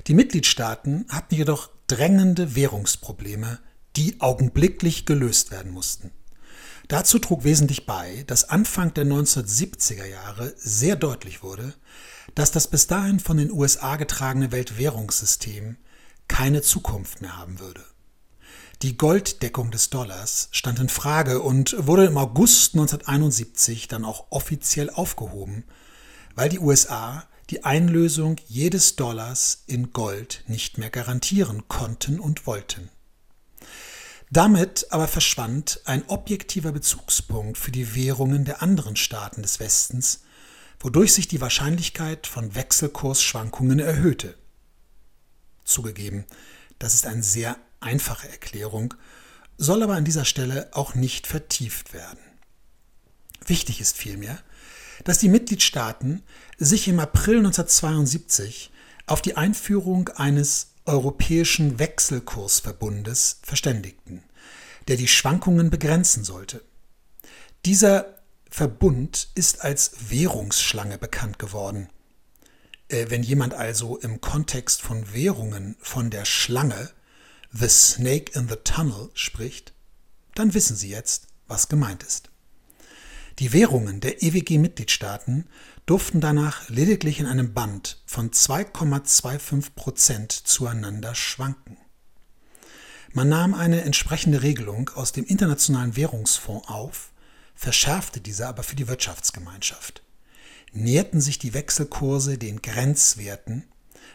Die 0.07 0.15
Mitgliedstaaten 0.15 1.05
hatten 1.09 1.35
jedoch 1.35 1.69
drängende 1.85 2.55
Währungsprobleme, 2.55 3.59
die 3.95 4.19
augenblicklich 4.21 5.05
gelöst 5.05 5.51
werden 5.51 5.71
mussten. 5.71 6.09
Dazu 6.87 7.19
trug 7.19 7.43
wesentlich 7.43 7.85
bei, 7.85 8.23
dass 8.25 8.49
Anfang 8.49 8.95
der 8.95 9.05
1970er 9.05 10.05
Jahre 10.05 10.55
sehr 10.57 10.95
deutlich 10.95 11.43
wurde, 11.43 11.75
dass 12.37 12.51
das 12.51 12.67
bis 12.67 12.85
dahin 12.85 13.19
von 13.19 13.37
den 13.37 13.51
USA 13.51 13.95
getragene 13.95 14.51
Weltwährungssystem 14.51 15.75
keine 16.27 16.61
Zukunft 16.61 17.19
mehr 17.19 17.35
haben 17.35 17.59
würde. 17.59 17.83
Die 18.83 18.95
Golddeckung 18.95 19.71
des 19.71 19.89
Dollars 19.89 20.49
stand 20.51 20.77
in 20.77 20.89
Frage 20.89 21.41
und 21.41 21.75
wurde 21.87 22.05
im 22.05 22.15
August 22.15 22.75
1971 22.75 23.87
dann 23.87 24.05
auch 24.05 24.27
offiziell 24.29 24.91
aufgehoben, 24.91 25.63
weil 26.35 26.49
die 26.49 26.59
USA 26.59 27.23
die 27.49 27.63
Einlösung 27.63 28.35
jedes 28.47 28.95
Dollars 28.95 29.63
in 29.65 29.91
Gold 29.91 30.43
nicht 30.45 30.77
mehr 30.77 30.91
garantieren 30.91 31.67
konnten 31.67 32.19
und 32.19 32.45
wollten. 32.45 32.91
Damit 34.29 34.85
aber 34.91 35.07
verschwand 35.07 35.81
ein 35.85 36.03
objektiver 36.07 36.71
Bezugspunkt 36.71 37.57
für 37.57 37.71
die 37.71 37.95
Währungen 37.95 38.45
der 38.45 38.61
anderen 38.61 38.95
Staaten 38.95 39.41
des 39.41 39.59
Westens, 39.59 40.19
wodurch 40.79 41.13
sich 41.13 41.27
die 41.27 41.41
Wahrscheinlichkeit 41.41 42.27
von 42.27 42.55
Wechselkursschwankungen 42.55 43.79
erhöhte. 43.79 44.35
Zugegeben, 45.63 46.25
das 46.79 46.93
ist 46.93 47.05
eine 47.05 47.23
sehr 47.23 47.57
einfache 47.79 48.29
Erklärung, 48.29 48.93
soll 49.57 49.83
aber 49.83 49.95
an 49.95 50.05
dieser 50.05 50.25
Stelle 50.25 50.69
auch 50.71 50.95
nicht 50.95 51.27
vertieft 51.27 51.93
werden. 51.93 52.19
Wichtig 53.45 53.81
ist 53.81 53.97
vielmehr, 53.97 54.39
dass 55.03 55.19
die 55.19 55.29
Mitgliedstaaten 55.29 56.23
sich 56.57 56.87
im 56.87 56.99
April 56.99 57.37
1972 57.37 58.71
auf 59.05 59.21
die 59.21 59.37
Einführung 59.37 60.09
eines 60.09 60.73
Europäischen 60.85 61.79
Wechselkursverbundes 61.79 63.39
verständigten, 63.41 64.23
der 64.87 64.97
die 64.97 65.07
Schwankungen 65.07 65.69
begrenzen 65.69 66.23
sollte. 66.23 66.63
Dieser 67.65 68.16
Verbund 68.49 69.29
ist 69.35 69.61
als 69.61 70.09
Währungsschlange 70.09 70.97
bekannt 70.97 71.39
geworden. 71.39 71.89
Äh, 72.89 73.07
wenn 73.09 73.23
jemand 73.23 73.53
also 73.53 73.97
im 73.97 74.21
Kontext 74.21 74.81
von 74.81 75.13
Währungen 75.13 75.75
von 75.79 76.09
der 76.09 76.25
Schlange, 76.25 76.89
The 77.51 77.69
Snake 77.69 78.37
in 78.37 78.47
the 78.49 78.55
Tunnel, 78.63 79.09
spricht, 79.13 79.73
dann 80.35 80.53
wissen 80.53 80.75
Sie 80.75 80.89
jetzt, 80.89 81.27
was 81.47 81.69
gemeint 81.69 82.03
ist. 82.03 82.29
Die 83.39 83.53
Währungen 83.53 83.99
der 83.99 84.23
EWG-Mitgliedstaaten 84.23 85.45
durften 85.85 86.21
danach 86.21 86.69
lediglich 86.69 87.19
in 87.19 87.27
einem 87.27 87.53
Band 87.53 88.01
von 88.05 88.31
2,25 88.31 89.71
Prozent 89.75 90.31
zueinander 90.31 91.15
schwanken. 91.15 91.77
Man 93.13 93.29
nahm 93.29 93.53
eine 93.53 93.81
entsprechende 93.81 94.41
Regelung 94.43 94.89
aus 94.89 95.11
dem 95.11 95.23
Internationalen 95.23 95.95
Währungsfonds 95.95 96.67
auf, 96.67 97.11
verschärfte 97.57 98.21
diese 98.21 98.47
aber 98.47 98.63
für 98.63 98.75
die 98.75 98.87
Wirtschaftsgemeinschaft. 98.87 100.03
Näherten 100.71 101.19
sich 101.19 101.39
die 101.39 101.53
Wechselkurse 101.53 102.37
den 102.37 102.61
Grenzwerten, 102.61 103.65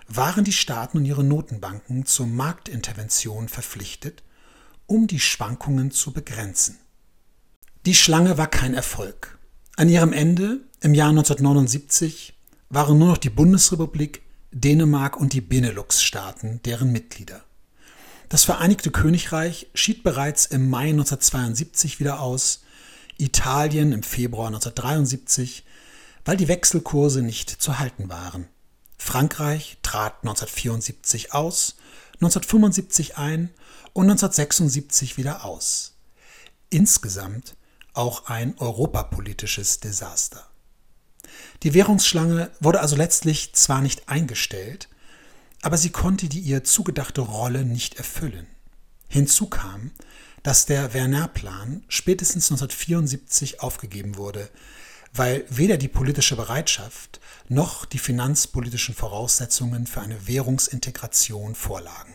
waren 0.09 0.45
die 0.45 0.53
Staaten 0.53 0.99
und 0.99 1.05
ihre 1.05 1.25
Notenbanken 1.25 2.07
zur 2.07 2.27
Marktintervention 2.27 3.49
verpflichtet, 3.49 4.23
um 4.87 5.07
die 5.07 5.21
Schwankungen 5.21 5.91
zu 5.91 6.13
begrenzen. 6.13 6.79
Die 7.85 7.95
Schlange 7.95 8.39
war 8.39 8.47
kein 8.47 8.75
Erfolg. 8.75 9.39
An 9.77 9.89
ihrem 9.89 10.13
Ende, 10.13 10.61
im 10.81 10.95
Jahr 10.95 11.11
1979, 11.11 12.35
waren 12.69 12.99
nur 12.99 13.09
noch 13.09 13.19
die 13.19 13.31
Bundesrepublik, 13.31 14.23
Dänemark 14.53 15.17
und 15.17 15.33
die 15.33 15.41
Benelux-Staaten 15.41 16.61
deren 16.65 16.93
Mitglieder. 16.93 17.43
Das 18.29 18.45
Vereinigte 18.45 18.91
Königreich 18.91 19.69
schied 19.75 20.03
bereits 20.03 20.47
im 20.47 20.71
Mai 20.71 20.91
1972 20.91 22.01
wieder 22.01 22.21
aus, 22.21 22.63
Italien 23.23 23.93
im 23.93 24.03
Februar 24.03 24.49
1973, 24.49 25.65
weil 26.25 26.37
die 26.37 26.49
Wechselkurse 26.49 27.23
nicht 27.23 27.51
zu 27.51 27.79
halten 27.79 28.09
waren. 28.09 28.49
Frankreich 28.99 29.79
trat 29.83 30.23
1974 30.23 31.33
aus, 31.33 31.77
1975 32.15 33.17
ein 33.19 33.51
und 33.93 34.05
1976 34.05 35.17
wieder 35.17 35.45
aus. 35.45 35.95
Insgesamt 36.71 37.57
auch 37.95 38.27
ein 38.27 38.57
europapolitisches 38.59 39.81
Desaster. 39.81 40.47
Die 41.63 41.75
Währungsschlange 41.75 42.51
wurde 42.61 42.81
also 42.81 42.97
letztlich 42.97 43.53
zwar 43.55 43.81
nicht 43.81 44.09
eingestellt, 44.09 44.89
aber 45.63 45.77
sie 45.77 45.91
konnte 45.91 46.29
die 46.29 46.41
ihr 46.41 46.65
zugedachte 46.65 47.21
Rolle 47.21 47.65
nicht 47.65 47.95
erfüllen. 47.95 48.47
Hinzu 49.09 49.47
kam, 49.47 49.93
dass 50.43 50.67
der 50.67 50.93
Werner-Plan 50.93 51.85
spätestens 51.89 52.51
1974 52.51 53.61
aufgegeben 53.61 54.17
wurde, 54.17 54.49
weil 55.15 55.45
weder 55.49 55.77
die 55.77 55.89
politische 55.89 56.37
Bereitschaft 56.37 57.21
noch 57.49 57.85
die 57.85 57.99
finanzpolitischen 57.99 58.95
Voraussetzungen 58.95 59.87
für 59.87 60.01
eine 60.01 60.27
Währungsintegration 60.27 61.55
vorlagen. 61.55 62.15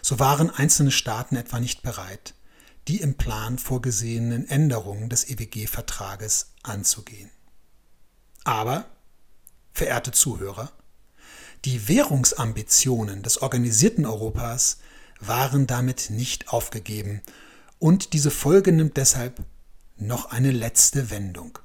So 0.00 0.18
waren 0.18 0.50
einzelne 0.50 0.92
Staaten 0.92 1.36
etwa 1.36 1.60
nicht 1.60 1.82
bereit, 1.82 2.34
die 2.86 3.00
im 3.00 3.16
Plan 3.16 3.58
vorgesehenen 3.58 4.48
Änderungen 4.48 5.10
des 5.10 5.28
EWG-Vertrages 5.28 6.52
anzugehen. 6.62 7.30
Aber, 8.44 8.86
verehrte 9.72 10.12
Zuhörer, 10.12 10.72
die 11.64 11.88
Währungsambitionen 11.88 13.22
des 13.22 13.42
organisierten 13.42 14.06
Europas 14.06 14.78
waren 15.20 15.66
damit 15.66 16.10
nicht 16.10 16.48
aufgegeben 16.48 17.22
und 17.78 18.12
diese 18.12 18.30
Folge 18.30 18.72
nimmt 18.72 18.96
deshalb 18.96 19.42
noch 19.96 20.30
eine 20.30 20.50
letzte 20.50 21.10
Wendung. 21.10 21.58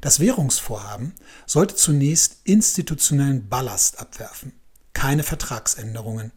Das 0.00 0.20
Währungsvorhaben 0.20 1.14
sollte 1.46 1.74
zunächst 1.74 2.38
institutionellen 2.44 3.48
Ballast 3.48 3.98
abwerfen, 3.98 4.52
keine 4.92 5.22
Vertragsänderungen, 5.22 6.32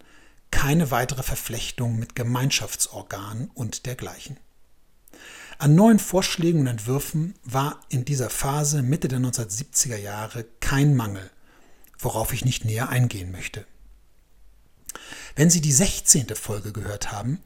keine 0.52 0.92
weitere 0.92 1.24
Verflechtung 1.24 1.98
mit 1.98 2.16
Gemeinschaftsorganen 2.16 3.50
und 3.54 3.86
dergleichen. 3.86 4.38
An 5.60 5.76
neuen 5.76 6.00
Vorschlägen 6.00 6.62
und 6.62 6.68
Entwürfen 6.68 7.36
war 7.44 7.80
in 7.90 8.06
dieser 8.06 8.30
Phase 8.30 8.82
Mitte 8.84 9.08
der 9.08 9.20
1970er 9.20 9.98
Jahre 9.98 10.46
kein 10.60 10.96
Mangel, 10.96 11.30
worauf 12.00 12.34
ich 12.34 12.44
nicht 12.44 12.66
näher 12.66 12.90
eingehen 12.90 13.32
möchte. 13.32 13.66
Wenn 15.36 15.50
Sie 15.50 15.62
die 15.62 15.72
16. 15.72 16.36
Folge 16.36 16.72
gehört 16.72 17.12
haben, 17.12 17.40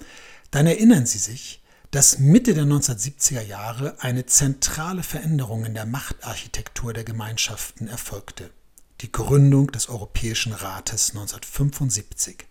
dann 0.51 0.67
erinnern 0.67 1.05
Sie 1.05 1.19
sich, 1.19 1.61
dass 1.91 2.19
Mitte 2.19 2.53
der 2.53 2.65
1970er 2.65 3.41
Jahre 3.41 3.95
eine 4.01 4.25
zentrale 4.25 5.03
Veränderung 5.03 5.63
in 5.63 5.73
der 5.73 5.85
Machtarchitektur 5.85 6.91
der 6.91 7.05
Gemeinschaften 7.05 7.87
erfolgte, 7.87 8.51
die 8.99 9.11
Gründung 9.11 9.71
des 9.71 9.87
Europäischen 9.87 10.51
Rates 10.51 11.11
1975. 11.11 12.45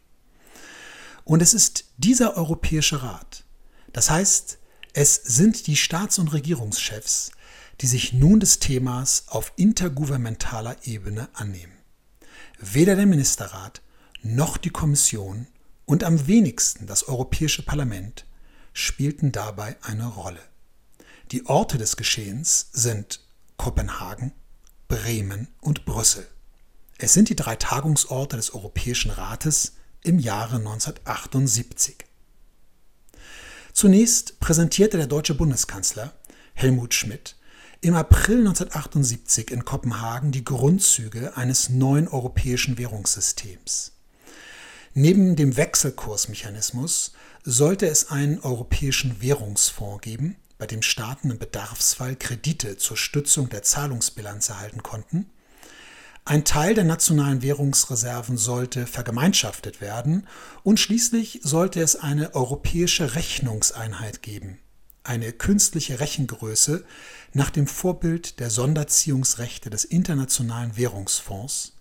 Und 1.24 1.42
es 1.42 1.52
ist 1.52 1.84
dieser 1.98 2.36
Europäische 2.36 3.02
Rat. 3.02 3.44
Das 3.92 4.08
heißt, 4.08 4.58
es 4.94 5.16
sind 5.16 5.66
die 5.66 5.76
Staats- 5.76 6.18
und 6.18 6.32
Regierungschefs, 6.32 7.32
die 7.82 7.86
sich 7.86 8.14
nun 8.14 8.40
des 8.40 8.58
Themas 8.58 9.24
auf 9.26 9.52
intergouvernementaler 9.56 10.76
Ebene 10.84 11.28
annehmen. 11.34 11.76
Weder 12.58 12.96
der 12.96 13.04
Ministerrat 13.04 13.82
noch 14.34 14.56
die 14.56 14.70
Kommission 14.70 15.46
und 15.84 16.04
am 16.04 16.26
wenigsten 16.26 16.86
das 16.86 17.04
Europäische 17.08 17.62
Parlament 17.62 18.26
spielten 18.72 19.32
dabei 19.32 19.76
eine 19.82 20.06
Rolle. 20.06 20.42
Die 21.32 21.46
Orte 21.46 21.78
des 21.78 21.96
Geschehens 21.96 22.68
sind 22.72 23.20
Kopenhagen, 23.56 24.32
Bremen 24.88 25.48
und 25.60 25.84
Brüssel. 25.84 26.26
Es 26.98 27.12
sind 27.12 27.28
die 27.28 27.36
drei 27.36 27.56
Tagungsorte 27.56 28.36
des 28.36 28.54
Europäischen 28.54 29.10
Rates, 29.10 29.72
im 30.06 30.20
Jahre 30.20 30.56
1978. 30.56 31.96
Zunächst 33.72 34.38
präsentierte 34.38 34.96
der 34.96 35.08
deutsche 35.08 35.34
Bundeskanzler 35.34 36.14
Helmut 36.54 36.94
Schmidt 36.94 37.36
im 37.80 37.94
April 37.94 38.38
1978 38.38 39.50
in 39.50 39.64
Kopenhagen 39.64 40.32
die 40.32 40.44
Grundzüge 40.44 41.36
eines 41.36 41.68
neuen 41.68 42.08
europäischen 42.08 42.78
Währungssystems. 42.78 43.95
Neben 44.98 45.36
dem 45.36 45.58
Wechselkursmechanismus 45.58 47.12
sollte 47.44 47.86
es 47.86 48.10
einen 48.10 48.40
europäischen 48.40 49.20
Währungsfonds 49.20 50.00
geben, 50.00 50.36
bei 50.56 50.66
dem 50.66 50.80
Staaten 50.80 51.30
im 51.30 51.38
Bedarfsfall 51.38 52.16
Kredite 52.16 52.78
zur 52.78 52.96
Stützung 52.96 53.50
der 53.50 53.62
Zahlungsbilanz 53.62 54.48
erhalten 54.48 54.82
konnten. 54.82 55.26
Ein 56.24 56.46
Teil 56.46 56.72
der 56.72 56.84
nationalen 56.84 57.42
Währungsreserven 57.42 58.38
sollte 58.38 58.86
vergemeinschaftet 58.86 59.82
werden 59.82 60.26
und 60.62 60.80
schließlich 60.80 61.40
sollte 61.42 61.82
es 61.82 61.96
eine 61.96 62.34
europäische 62.34 63.16
Rechnungseinheit 63.16 64.22
geben, 64.22 64.60
eine 65.04 65.30
künstliche 65.30 66.00
Rechengröße 66.00 66.86
nach 67.34 67.50
dem 67.50 67.66
Vorbild 67.66 68.40
der 68.40 68.48
Sonderziehungsrechte 68.48 69.68
des 69.68 69.84
Internationalen 69.84 70.78
Währungsfonds, 70.78 71.75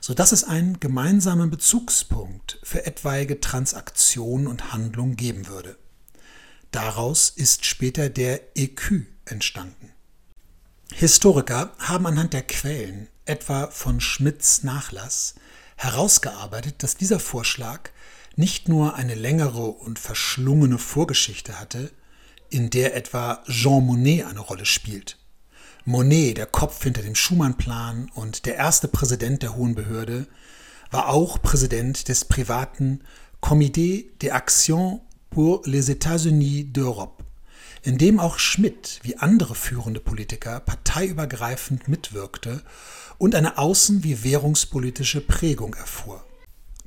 sodass 0.00 0.32
es 0.32 0.44
einen 0.44 0.80
gemeinsamen 0.80 1.50
Bezugspunkt 1.50 2.58
für 2.62 2.86
etwaige 2.86 3.40
Transaktionen 3.40 4.46
und 4.46 4.72
Handlungen 4.72 5.16
geben 5.16 5.48
würde. 5.48 5.76
Daraus 6.70 7.30
ist 7.30 7.64
später 7.64 8.08
der 8.08 8.56
ECU 8.56 9.02
entstanden. 9.24 9.92
Historiker 10.94 11.72
haben 11.78 12.06
anhand 12.06 12.32
der 12.32 12.42
Quellen, 12.42 13.08
etwa 13.24 13.68
von 13.68 14.00
Schmidts 14.00 14.62
Nachlass, 14.62 15.34
herausgearbeitet, 15.76 16.82
dass 16.82 16.96
dieser 16.96 17.20
Vorschlag 17.20 17.90
nicht 18.36 18.68
nur 18.68 18.94
eine 18.94 19.14
längere 19.14 19.66
und 19.66 19.98
verschlungene 19.98 20.78
Vorgeschichte 20.78 21.58
hatte, 21.58 21.90
in 22.50 22.70
der 22.70 22.94
etwa 22.94 23.42
Jean 23.48 23.84
Monnet 23.84 24.26
eine 24.26 24.40
Rolle 24.40 24.66
spielt. 24.66 25.18
Monnet, 25.88 26.36
der 26.36 26.46
Kopf 26.46 26.82
hinter 26.82 27.02
dem 27.02 27.14
Schumann-Plan 27.14 28.10
und 28.16 28.44
der 28.44 28.56
erste 28.56 28.88
Präsident 28.88 29.44
der 29.44 29.54
Hohen 29.54 29.76
Behörde, 29.76 30.26
war 30.90 31.10
auch 31.10 31.40
Präsident 31.40 32.08
des 32.08 32.24
privaten 32.24 33.02
Comité 33.40 34.06
d'Action 34.20 34.98
pour 35.30 35.62
les 35.64 35.88
États-Unis 35.88 36.72
d'Europe, 36.72 37.22
in 37.84 37.98
dem 37.98 38.18
auch 38.18 38.40
Schmidt 38.40 38.98
wie 39.04 39.18
andere 39.18 39.54
führende 39.54 40.00
Politiker 40.00 40.58
parteiübergreifend 40.58 41.86
mitwirkte 41.86 42.62
und 43.18 43.36
eine 43.36 43.56
außen- 43.56 44.02
wie 44.02 44.24
währungspolitische 44.24 45.20
Prägung 45.20 45.74
erfuhr. 45.74 46.24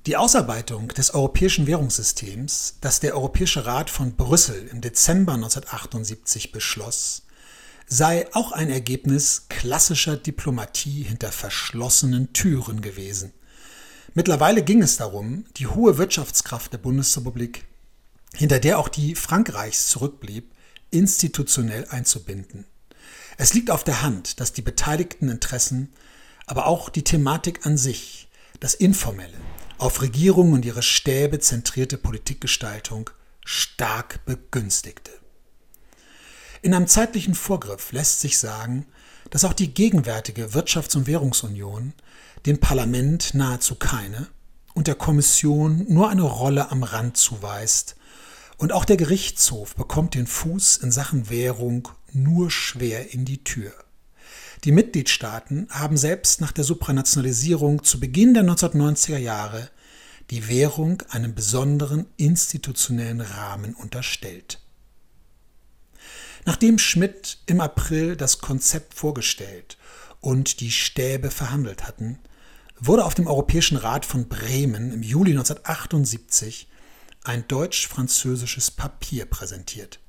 Die 0.08 0.18
Ausarbeitung 0.18 0.90
des 0.90 1.14
europäischen 1.14 1.68
Währungssystems, 1.68 2.80
das 2.82 3.00
der 3.00 3.16
Europäische 3.16 3.66
Rat 3.66 3.90
von 3.90 4.18
Brüssel 4.18 4.68
im 4.70 4.82
Dezember 4.82 5.36
1978 5.36 6.52
beschloss, 6.52 7.22
sei 7.90 8.28
auch 8.34 8.52
ein 8.52 8.70
Ergebnis 8.70 9.48
klassischer 9.50 10.16
Diplomatie 10.16 11.02
hinter 11.02 11.32
verschlossenen 11.32 12.32
Türen 12.34 12.82
gewesen. 12.82 13.34
Mittlerweile 14.14 14.64
ging 14.64 14.84
es 14.84 14.98
darum, 14.98 15.46
die 15.58 15.68
hohe 15.68 15.98
Wirtschaftskraft 15.98 16.72
der 16.72 16.78
Bundesrepublik, 16.78 17.66
hinter 18.36 18.60
der 18.60 18.78
auch 18.78 18.90
die 18.90 19.16
Frankreichs 19.16 19.88
zurückblieb, 19.88 20.52
institutionell 20.92 21.88
einzubinden. 21.90 22.66
Es 23.38 23.54
liegt 23.54 23.72
auf 23.72 23.84
der 23.84 24.04
Hand, 24.04 24.40
dass 24.40 24.54
die 24.54 24.62
beteiligten 24.62 25.30
Interessen, 25.30 25.92
aber 26.46 26.68
auch 26.68 26.90
die 26.90 27.04
Thematik 27.04 27.66
an 27.66 27.78
sich, 27.78 28.28
das 28.60 28.76
Informelle, 28.76 29.38
auf 29.80 30.02
Regierung 30.02 30.54
und 30.54 30.66
ihre 30.66 30.84
Stäbe 30.84 31.40
zentrierte 31.40 31.98
Politikgestaltung 31.98 33.10
stark 33.46 34.26
begünstigte. 34.26 35.19
In 36.62 36.74
einem 36.74 36.88
zeitlichen 36.88 37.36
Vorgriff 37.36 37.92
lässt 37.92 38.20
sich 38.20 38.38
sagen, 38.38 38.86
dass 39.30 39.46
auch 39.46 39.54
die 39.54 39.74
gegenwärtige 39.74 40.54
Wirtschafts- 40.54 40.98
und 40.98 41.08
Währungsunion 41.08 41.94
dem 42.46 42.60
Parlament 42.60 43.34
nahezu 43.34 43.76
keine 43.76 44.28
und 44.74 44.88
der 44.88 44.96
Kommission 44.96 45.86
nur 45.88 46.10
eine 46.10 46.24
Rolle 46.24 46.72
am 46.72 46.84
Rand 46.84 47.18
zuweist, 47.18 47.96
und 48.58 48.74
auch 48.74 48.84
der 48.84 48.98
Gerichtshof 48.98 49.74
bekommt 49.76 50.16
den 50.16 50.28
Fuß 50.28 50.78
in 50.78 50.92
Sachen 50.92 51.30
Währung 51.30 51.88
nur 52.12 52.52
schwer 52.52 53.14
in 53.14 53.24
die 53.24 53.42
Tür. 53.46 53.72
Die 54.66 54.74
Mitgliedstaaten 54.74 55.68
haben 55.70 55.96
selbst 55.96 56.42
nach 56.42 56.52
der 56.52 56.66
Supranationalisierung 56.66 57.86
zu 57.86 58.02
Beginn 58.02 58.34
der 58.34 58.44
1990er 58.44 59.18
Jahre 59.18 59.70
die 60.30 60.50
Währung 60.50 61.02
einem 61.10 61.34
besonderen 61.34 62.06
institutionellen 62.18 63.22
Rahmen 63.22 63.74
unterstellt. 63.74 64.60
Nachdem 66.50 66.80
Schmidt 66.80 67.38
im 67.46 67.62
April 67.62 68.16
das 68.16 68.40
Konzept 68.40 68.96
vorgestellt 68.96 69.78
und 70.20 70.62
die 70.62 70.72
Stäbe 70.72 71.30
verhandelt 71.30 71.88
hatten, 71.88 72.18
wurde 72.80 73.06
auf 73.06 73.14
dem 73.14 73.28
Europäischen 73.28 73.78
Rat 73.78 74.04
von 74.04 74.28
Bremen 74.28 74.92
im 74.92 75.04
Juli 75.04 75.34
1978 75.34 76.68
ein 77.24 77.48
deutsch-französisches 77.48 78.72
Papier 78.72 79.28
präsentiert. 79.28 80.00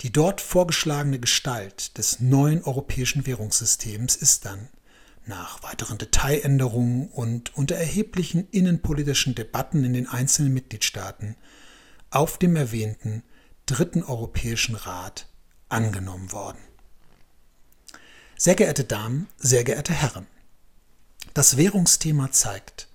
Die 0.00 0.10
dort 0.10 0.40
vorgeschlagene 0.40 1.20
Gestalt 1.20 1.96
des 1.96 2.18
neuen 2.18 2.64
europäischen 2.64 3.24
Währungssystems 3.24 4.16
ist 4.16 4.44
dann, 4.44 4.68
nach 5.26 5.62
weiteren 5.62 5.96
Detailänderungen 5.96 7.06
und 7.06 7.56
unter 7.56 7.76
erheblichen 7.76 8.48
innenpolitischen 8.50 9.36
Debatten 9.36 9.84
in 9.84 9.92
den 9.92 10.08
einzelnen 10.08 10.54
Mitgliedstaaten, 10.54 11.36
auf 12.10 12.36
dem 12.36 12.56
erwähnten 12.56 13.22
Dritten 13.66 14.02
Europäischen 14.02 14.74
Rat 14.74 15.28
angenommen 15.72 16.32
worden. 16.32 16.58
Sehr 18.36 18.54
geehrte 18.54 18.84
Damen, 18.84 19.28
sehr 19.38 19.64
geehrte 19.64 19.92
Herren, 19.92 20.26
das 21.34 21.56
Währungsthema 21.56 22.30
zeigt, 22.32 22.88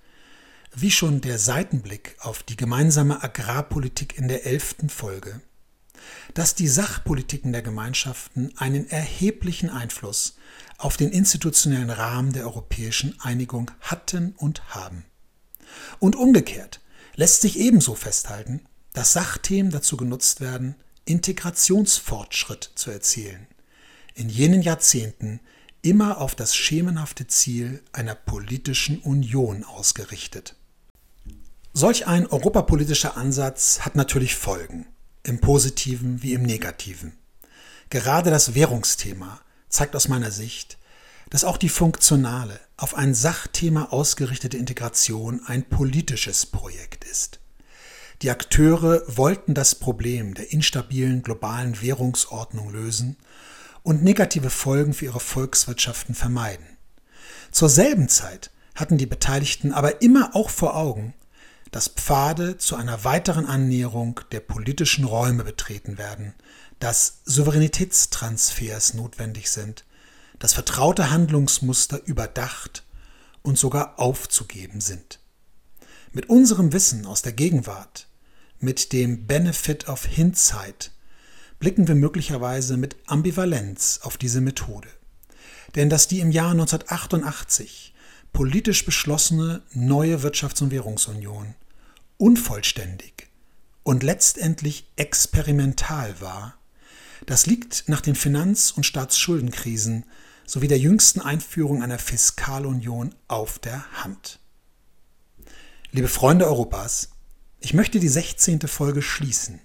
wie 0.74 0.90
schon 0.90 1.20
der 1.20 1.38
Seitenblick 1.38 2.16
auf 2.20 2.42
die 2.42 2.56
gemeinsame 2.56 3.22
Agrarpolitik 3.22 4.18
in 4.18 4.28
der 4.28 4.46
elften 4.46 4.90
Folge, 4.90 5.40
dass 6.34 6.54
die 6.54 6.68
Sachpolitiken 6.68 7.52
der 7.52 7.62
Gemeinschaften 7.62 8.52
einen 8.58 8.88
erheblichen 8.88 9.70
Einfluss 9.70 10.36
auf 10.76 10.96
den 10.96 11.10
institutionellen 11.10 11.90
Rahmen 11.90 12.32
der 12.32 12.44
europäischen 12.44 13.18
Einigung 13.20 13.70
hatten 13.80 14.34
und 14.36 14.74
haben. 14.74 15.04
Und 15.98 16.14
umgekehrt 16.14 16.80
lässt 17.14 17.40
sich 17.40 17.58
ebenso 17.58 17.94
festhalten, 17.94 18.60
dass 18.92 19.12
Sachthemen 19.12 19.72
dazu 19.72 19.96
genutzt 19.96 20.40
werden, 20.40 20.76
Integrationsfortschritt 21.08 22.70
zu 22.74 22.90
erzielen, 22.90 23.46
in 24.14 24.28
jenen 24.28 24.60
Jahrzehnten 24.60 25.40
immer 25.80 26.18
auf 26.18 26.34
das 26.34 26.54
schemenhafte 26.54 27.26
Ziel 27.26 27.82
einer 27.92 28.14
politischen 28.14 28.98
Union 28.98 29.64
ausgerichtet. 29.64 30.54
Solch 31.72 32.06
ein 32.06 32.26
europapolitischer 32.26 33.16
Ansatz 33.16 33.80
hat 33.80 33.96
natürlich 33.96 34.34
Folgen, 34.34 34.86
im 35.22 35.40
positiven 35.40 36.22
wie 36.22 36.34
im 36.34 36.42
negativen. 36.42 37.16
Gerade 37.88 38.30
das 38.30 38.54
Währungsthema 38.54 39.40
zeigt 39.70 39.96
aus 39.96 40.08
meiner 40.08 40.30
Sicht, 40.30 40.76
dass 41.30 41.44
auch 41.44 41.56
die 41.56 41.68
funktionale, 41.68 42.60
auf 42.76 42.94
ein 42.94 43.14
Sachthema 43.14 43.84
ausgerichtete 43.86 44.56
Integration 44.56 45.40
ein 45.46 45.68
politisches 45.68 46.46
Projekt 46.46 47.04
ist. 47.04 47.40
Die 48.22 48.30
Akteure 48.30 49.02
wollten 49.06 49.54
das 49.54 49.76
Problem 49.76 50.34
der 50.34 50.50
instabilen 50.52 51.22
globalen 51.22 51.80
Währungsordnung 51.80 52.72
lösen 52.72 53.16
und 53.84 54.02
negative 54.02 54.50
Folgen 54.50 54.92
für 54.92 55.04
ihre 55.04 55.20
Volkswirtschaften 55.20 56.16
vermeiden. 56.16 56.66
Zur 57.52 57.68
selben 57.68 58.08
Zeit 58.08 58.50
hatten 58.74 58.98
die 58.98 59.06
Beteiligten 59.06 59.72
aber 59.72 60.02
immer 60.02 60.34
auch 60.34 60.50
vor 60.50 60.74
Augen, 60.76 61.14
dass 61.70 61.86
Pfade 61.86 62.58
zu 62.58 62.74
einer 62.74 63.04
weiteren 63.04 63.46
Annäherung 63.46 64.20
der 64.32 64.40
politischen 64.40 65.04
Räume 65.04 65.44
betreten 65.44 65.96
werden, 65.96 66.34
dass 66.80 67.20
Souveränitätstransfers 67.24 68.94
notwendig 68.94 69.48
sind, 69.48 69.84
dass 70.40 70.54
vertraute 70.54 71.10
Handlungsmuster 71.10 72.04
überdacht 72.04 72.84
und 73.42 73.58
sogar 73.58 74.00
aufzugeben 74.00 74.80
sind. 74.80 75.20
Mit 76.12 76.28
unserem 76.28 76.72
Wissen 76.72 77.06
aus 77.06 77.22
der 77.22 77.32
Gegenwart, 77.32 78.07
mit 78.60 78.92
dem 78.92 79.26
Benefit 79.26 79.88
of 79.88 80.04
Hindsight, 80.04 80.90
blicken 81.58 81.88
wir 81.88 81.94
möglicherweise 81.94 82.76
mit 82.76 82.96
Ambivalenz 83.06 84.00
auf 84.02 84.16
diese 84.16 84.40
Methode. 84.40 84.88
Denn 85.74 85.90
dass 85.90 86.08
die 86.08 86.20
im 86.20 86.30
Jahr 86.30 86.52
1988 86.52 87.94
politisch 88.32 88.84
beschlossene 88.84 89.62
neue 89.72 90.22
Wirtschafts- 90.22 90.62
und 90.62 90.70
Währungsunion 90.70 91.54
unvollständig 92.16 93.28
und 93.82 94.02
letztendlich 94.02 94.86
experimental 94.96 96.20
war, 96.20 96.54
das 97.26 97.46
liegt 97.46 97.88
nach 97.88 98.00
den 98.00 98.14
Finanz- 98.14 98.70
und 98.70 98.84
Staatsschuldenkrisen 98.84 100.04
sowie 100.46 100.68
der 100.68 100.78
jüngsten 100.78 101.20
Einführung 101.20 101.82
einer 101.82 101.98
Fiskalunion 101.98 103.14
auf 103.26 103.58
der 103.58 103.84
Hand. 104.02 104.40
Liebe 105.90 106.08
Freunde 106.08 106.46
Europas, 106.46 107.10
ich 107.60 107.74
möchte 107.74 107.98
die 107.98 108.08
16. 108.08 108.60
Folge 108.62 109.02
schließen 109.02 109.60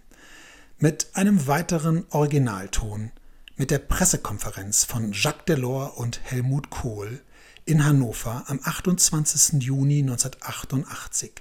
mit 0.79 1.07
einem 1.13 1.47
weiteren 1.47 2.05
Originalton 2.09 3.11
mit 3.55 3.69
der 3.69 3.77
Pressekonferenz 3.77 4.83
von 4.83 5.13
Jacques 5.13 5.45
Delors 5.45 5.95
und 5.95 6.19
Helmut 6.23 6.69
Kohl 6.71 7.21
in 7.65 7.85
Hannover 7.85 8.45
am 8.47 8.59
28. 8.63 9.61
Juni 9.61 9.99
1988. 9.99 11.33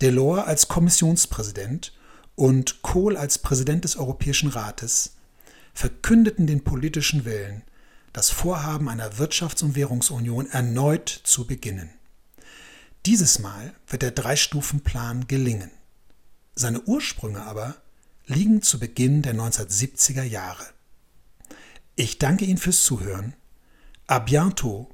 Delors 0.00 0.46
als 0.46 0.68
Kommissionspräsident 0.68 1.92
und 2.36 2.82
Kohl 2.82 3.16
als 3.16 3.38
Präsident 3.38 3.84
des 3.84 3.96
Europäischen 3.96 4.50
Rates 4.50 5.16
verkündeten 5.74 6.46
den 6.46 6.62
politischen 6.62 7.24
Willen, 7.24 7.62
das 8.12 8.30
Vorhaben 8.30 8.88
einer 8.88 9.14
Wirtschafts- 9.14 9.64
und 9.64 9.74
Währungsunion 9.74 10.46
erneut 10.46 11.08
zu 11.08 11.46
beginnen. 11.46 11.90
Dieses 13.06 13.38
Mal 13.38 13.72
wird 13.88 14.02
der 14.02 14.10
Drei-Stufen-Plan 14.10 15.26
gelingen. 15.26 15.70
Seine 16.54 16.82
Ursprünge 16.82 17.40
aber 17.40 17.76
liegen 18.26 18.60
zu 18.60 18.78
Beginn 18.78 19.22
der 19.22 19.34
1970er 19.34 20.22
Jahre. 20.22 20.64
Ich 21.96 22.18
danke 22.18 22.44
Ihnen 22.44 22.58
fürs 22.58 22.84
Zuhören. 22.84 23.32
A 24.06 24.18
bientôt 24.18 24.88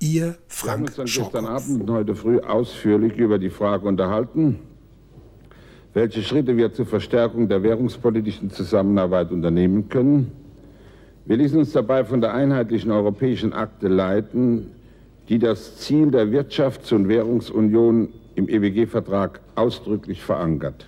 Ihr 0.00 0.36
Frank 0.48 0.88
Wir 0.88 0.94
haben 0.94 1.02
uns 1.02 1.14
gestern 1.14 1.46
Abend 1.46 1.82
und 1.82 1.90
heute 1.90 2.16
früh 2.16 2.40
ausführlich 2.40 3.16
über 3.18 3.38
die 3.38 3.50
Frage 3.50 3.86
unterhalten, 3.86 4.58
welche 5.92 6.24
Schritte 6.24 6.56
wir 6.56 6.74
zur 6.74 6.86
Verstärkung 6.86 7.48
der 7.48 7.62
währungspolitischen 7.62 8.50
Zusammenarbeit 8.50 9.30
unternehmen 9.30 9.88
können. 9.88 10.32
Wir 11.24 11.36
ließen 11.36 11.60
uns 11.60 11.70
dabei 11.70 12.04
von 12.04 12.20
der 12.20 12.34
einheitlichen 12.34 12.90
europäischen 12.90 13.52
Akte 13.52 13.86
leiten, 13.86 14.72
die 15.28 15.38
das 15.38 15.78
Ziel 15.78 16.10
der 16.10 16.26
Wirtschafts- 16.26 16.92
und 16.92 17.08
Währungsunion 17.08 18.08
im 18.34 18.48
EWG-Vertrag 18.48 19.40
ausdrücklich 19.54 20.22
verankert. 20.22 20.86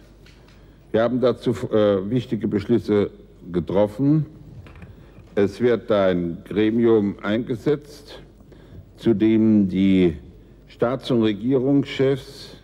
Wir 0.92 1.03
haben 1.03 1.20
dazu 1.20 1.51
äh, 1.70 2.11
wichtige 2.11 2.49
Beschlüsse 2.49 3.11
getroffen. 3.53 4.27
Es 5.35 5.61
wird 5.61 5.90
ein 5.92 6.38
Gremium 6.44 7.16
eingesetzt, 7.22 8.20
zu 8.96 9.14
dem 9.14 9.68
die 9.68 10.16
Staats- 10.68 11.11
und 11.11 11.22
Regierungschefs 11.22 12.57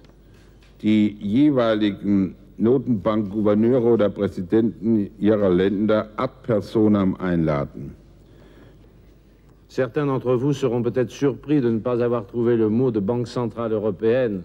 die 0.83 1.17
jeweiligen 1.21 2.35
Notenbankgouverneure 2.57 3.85
oder 3.85 4.11
Präsidenten 4.11 5.11
ihrer 5.19 5.51
Länder 5.51 6.11
ad 6.17 6.33
personam 6.43 7.17
einladen. 7.17 7.95
Certains 9.73 10.05
d'entre 10.05 10.35
vous 10.35 10.53
seront 10.53 10.83
peut-être 10.83 11.11
surpris 11.11 11.63
de 11.63 11.71
ne 11.71 11.79
pas 11.79 12.05
avoir 12.05 12.27
trouvé 12.27 12.59
le 12.59 12.69
mot 12.69 12.91
de 12.91 13.01
Banque 13.01 13.27
centrale 13.27 13.73
européenne 13.73 14.43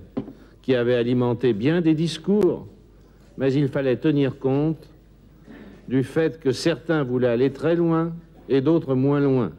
qui 0.61 0.73
avait 0.73 0.95
alimenté 0.95 1.51
bien 1.51 1.81
des 1.81 1.95
discours, 1.95 2.65
mais 3.37 3.51
il 3.51 3.67
fallait 3.67 3.97
tenir 3.97 4.39
compte 4.39 4.89
du 5.89 6.05
fait 6.05 6.39
que 6.39 6.53
certains 6.53 7.03
voulaient 7.03 7.27
aller 7.27 7.51
très 7.51 7.75
loin 7.75 8.13
et 8.47 8.61
d'autres 8.61 8.95
moins 8.95 9.19
loin. 9.19 9.51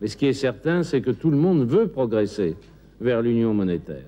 Mais 0.00 0.06
ce 0.06 0.16
qui 0.16 0.26
est 0.26 0.32
certain, 0.32 0.84
c'est 0.84 1.00
que 1.00 1.10
tout 1.10 1.32
le 1.32 1.36
monde 1.36 1.66
veut 1.66 1.88
progresser 1.88 2.54
vers 3.00 3.20
l'union 3.20 3.52
monétaire. 3.52 4.06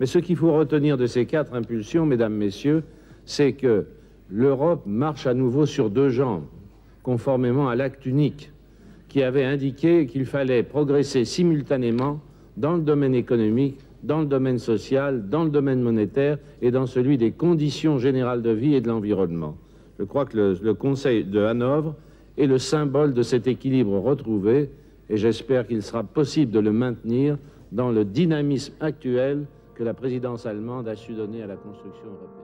Mais 0.00 0.04
ce 0.04 0.18
qu'il 0.18 0.36
faut 0.36 0.52
retenir 0.52 0.98
de 0.98 1.06
ces 1.06 1.24
quatre 1.24 1.54
impulsions, 1.54 2.04
mesdames, 2.04 2.34
messieurs, 2.34 2.82
c'est 3.24 3.54
que 3.54 3.86
l'Europe 4.28 4.82
marche 4.84 5.26
à 5.26 5.32
nouveau 5.32 5.64
sur 5.64 5.88
deux 5.88 6.10
jambes, 6.10 6.44
conformément 7.02 7.70
à 7.70 7.74
l'acte 7.74 8.04
unique 8.04 8.50
qui 9.14 9.22
avait 9.22 9.44
indiqué 9.44 10.06
qu'il 10.06 10.26
fallait 10.26 10.64
progresser 10.64 11.24
simultanément 11.24 12.18
dans 12.56 12.74
le 12.74 12.82
domaine 12.82 13.14
économique, 13.14 13.78
dans 14.02 14.18
le 14.18 14.26
domaine 14.26 14.58
social, 14.58 15.28
dans 15.28 15.44
le 15.44 15.50
domaine 15.50 15.80
monétaire 15.80 16.38
et 16.60 16.72
dans 16.72 16.86
celui 16.86 17.16
des 17.16 17.30
conditions 17.30 17.96
générales 17.98 18.42
de 18.42 18.50
vie 18.50 18.74
et 18.74 18.80
de 18.80 18.88
l'environnement. 18.88 19.56
Je 20.00 20.04
crois 20.04 20.24
que 20.24 20.58
le, 20.60 20.74
Conseil 20.74 21.22
de 21.22 21.38
Hanovre 21.38 21.94
est 22.36 22.48
le 22.48 22.58
symbole 22.58 23.14
de 23.14 23.22
cet 23.22 23.46
équilibre 23.46 24.00
retrouvé 24.00 24.68
et 25.08 25.16
j'espère 25.16 25.68
qu'il 25.68 25.84
sera 25.84 26.02
possible 26.02 26.50
de 26.50 26.58
le 26.58 26.72
maintenir 26.72 27.38
dans 27.70 27.92
le 27.92 28.04
dynamisme 28.04 28.74
actuel 28.80 29.46
que 29.76 29.84
la 29.84 29.94
présidence 29.94 30.44
allemande 30.44 30.88
a 30.88 30.96
su 30.96 31.12
donner 31.12 31.40
à 31.40 31.46
la 31.46 31.54
construction 31.54 32.06
européenne. 32.06 32.43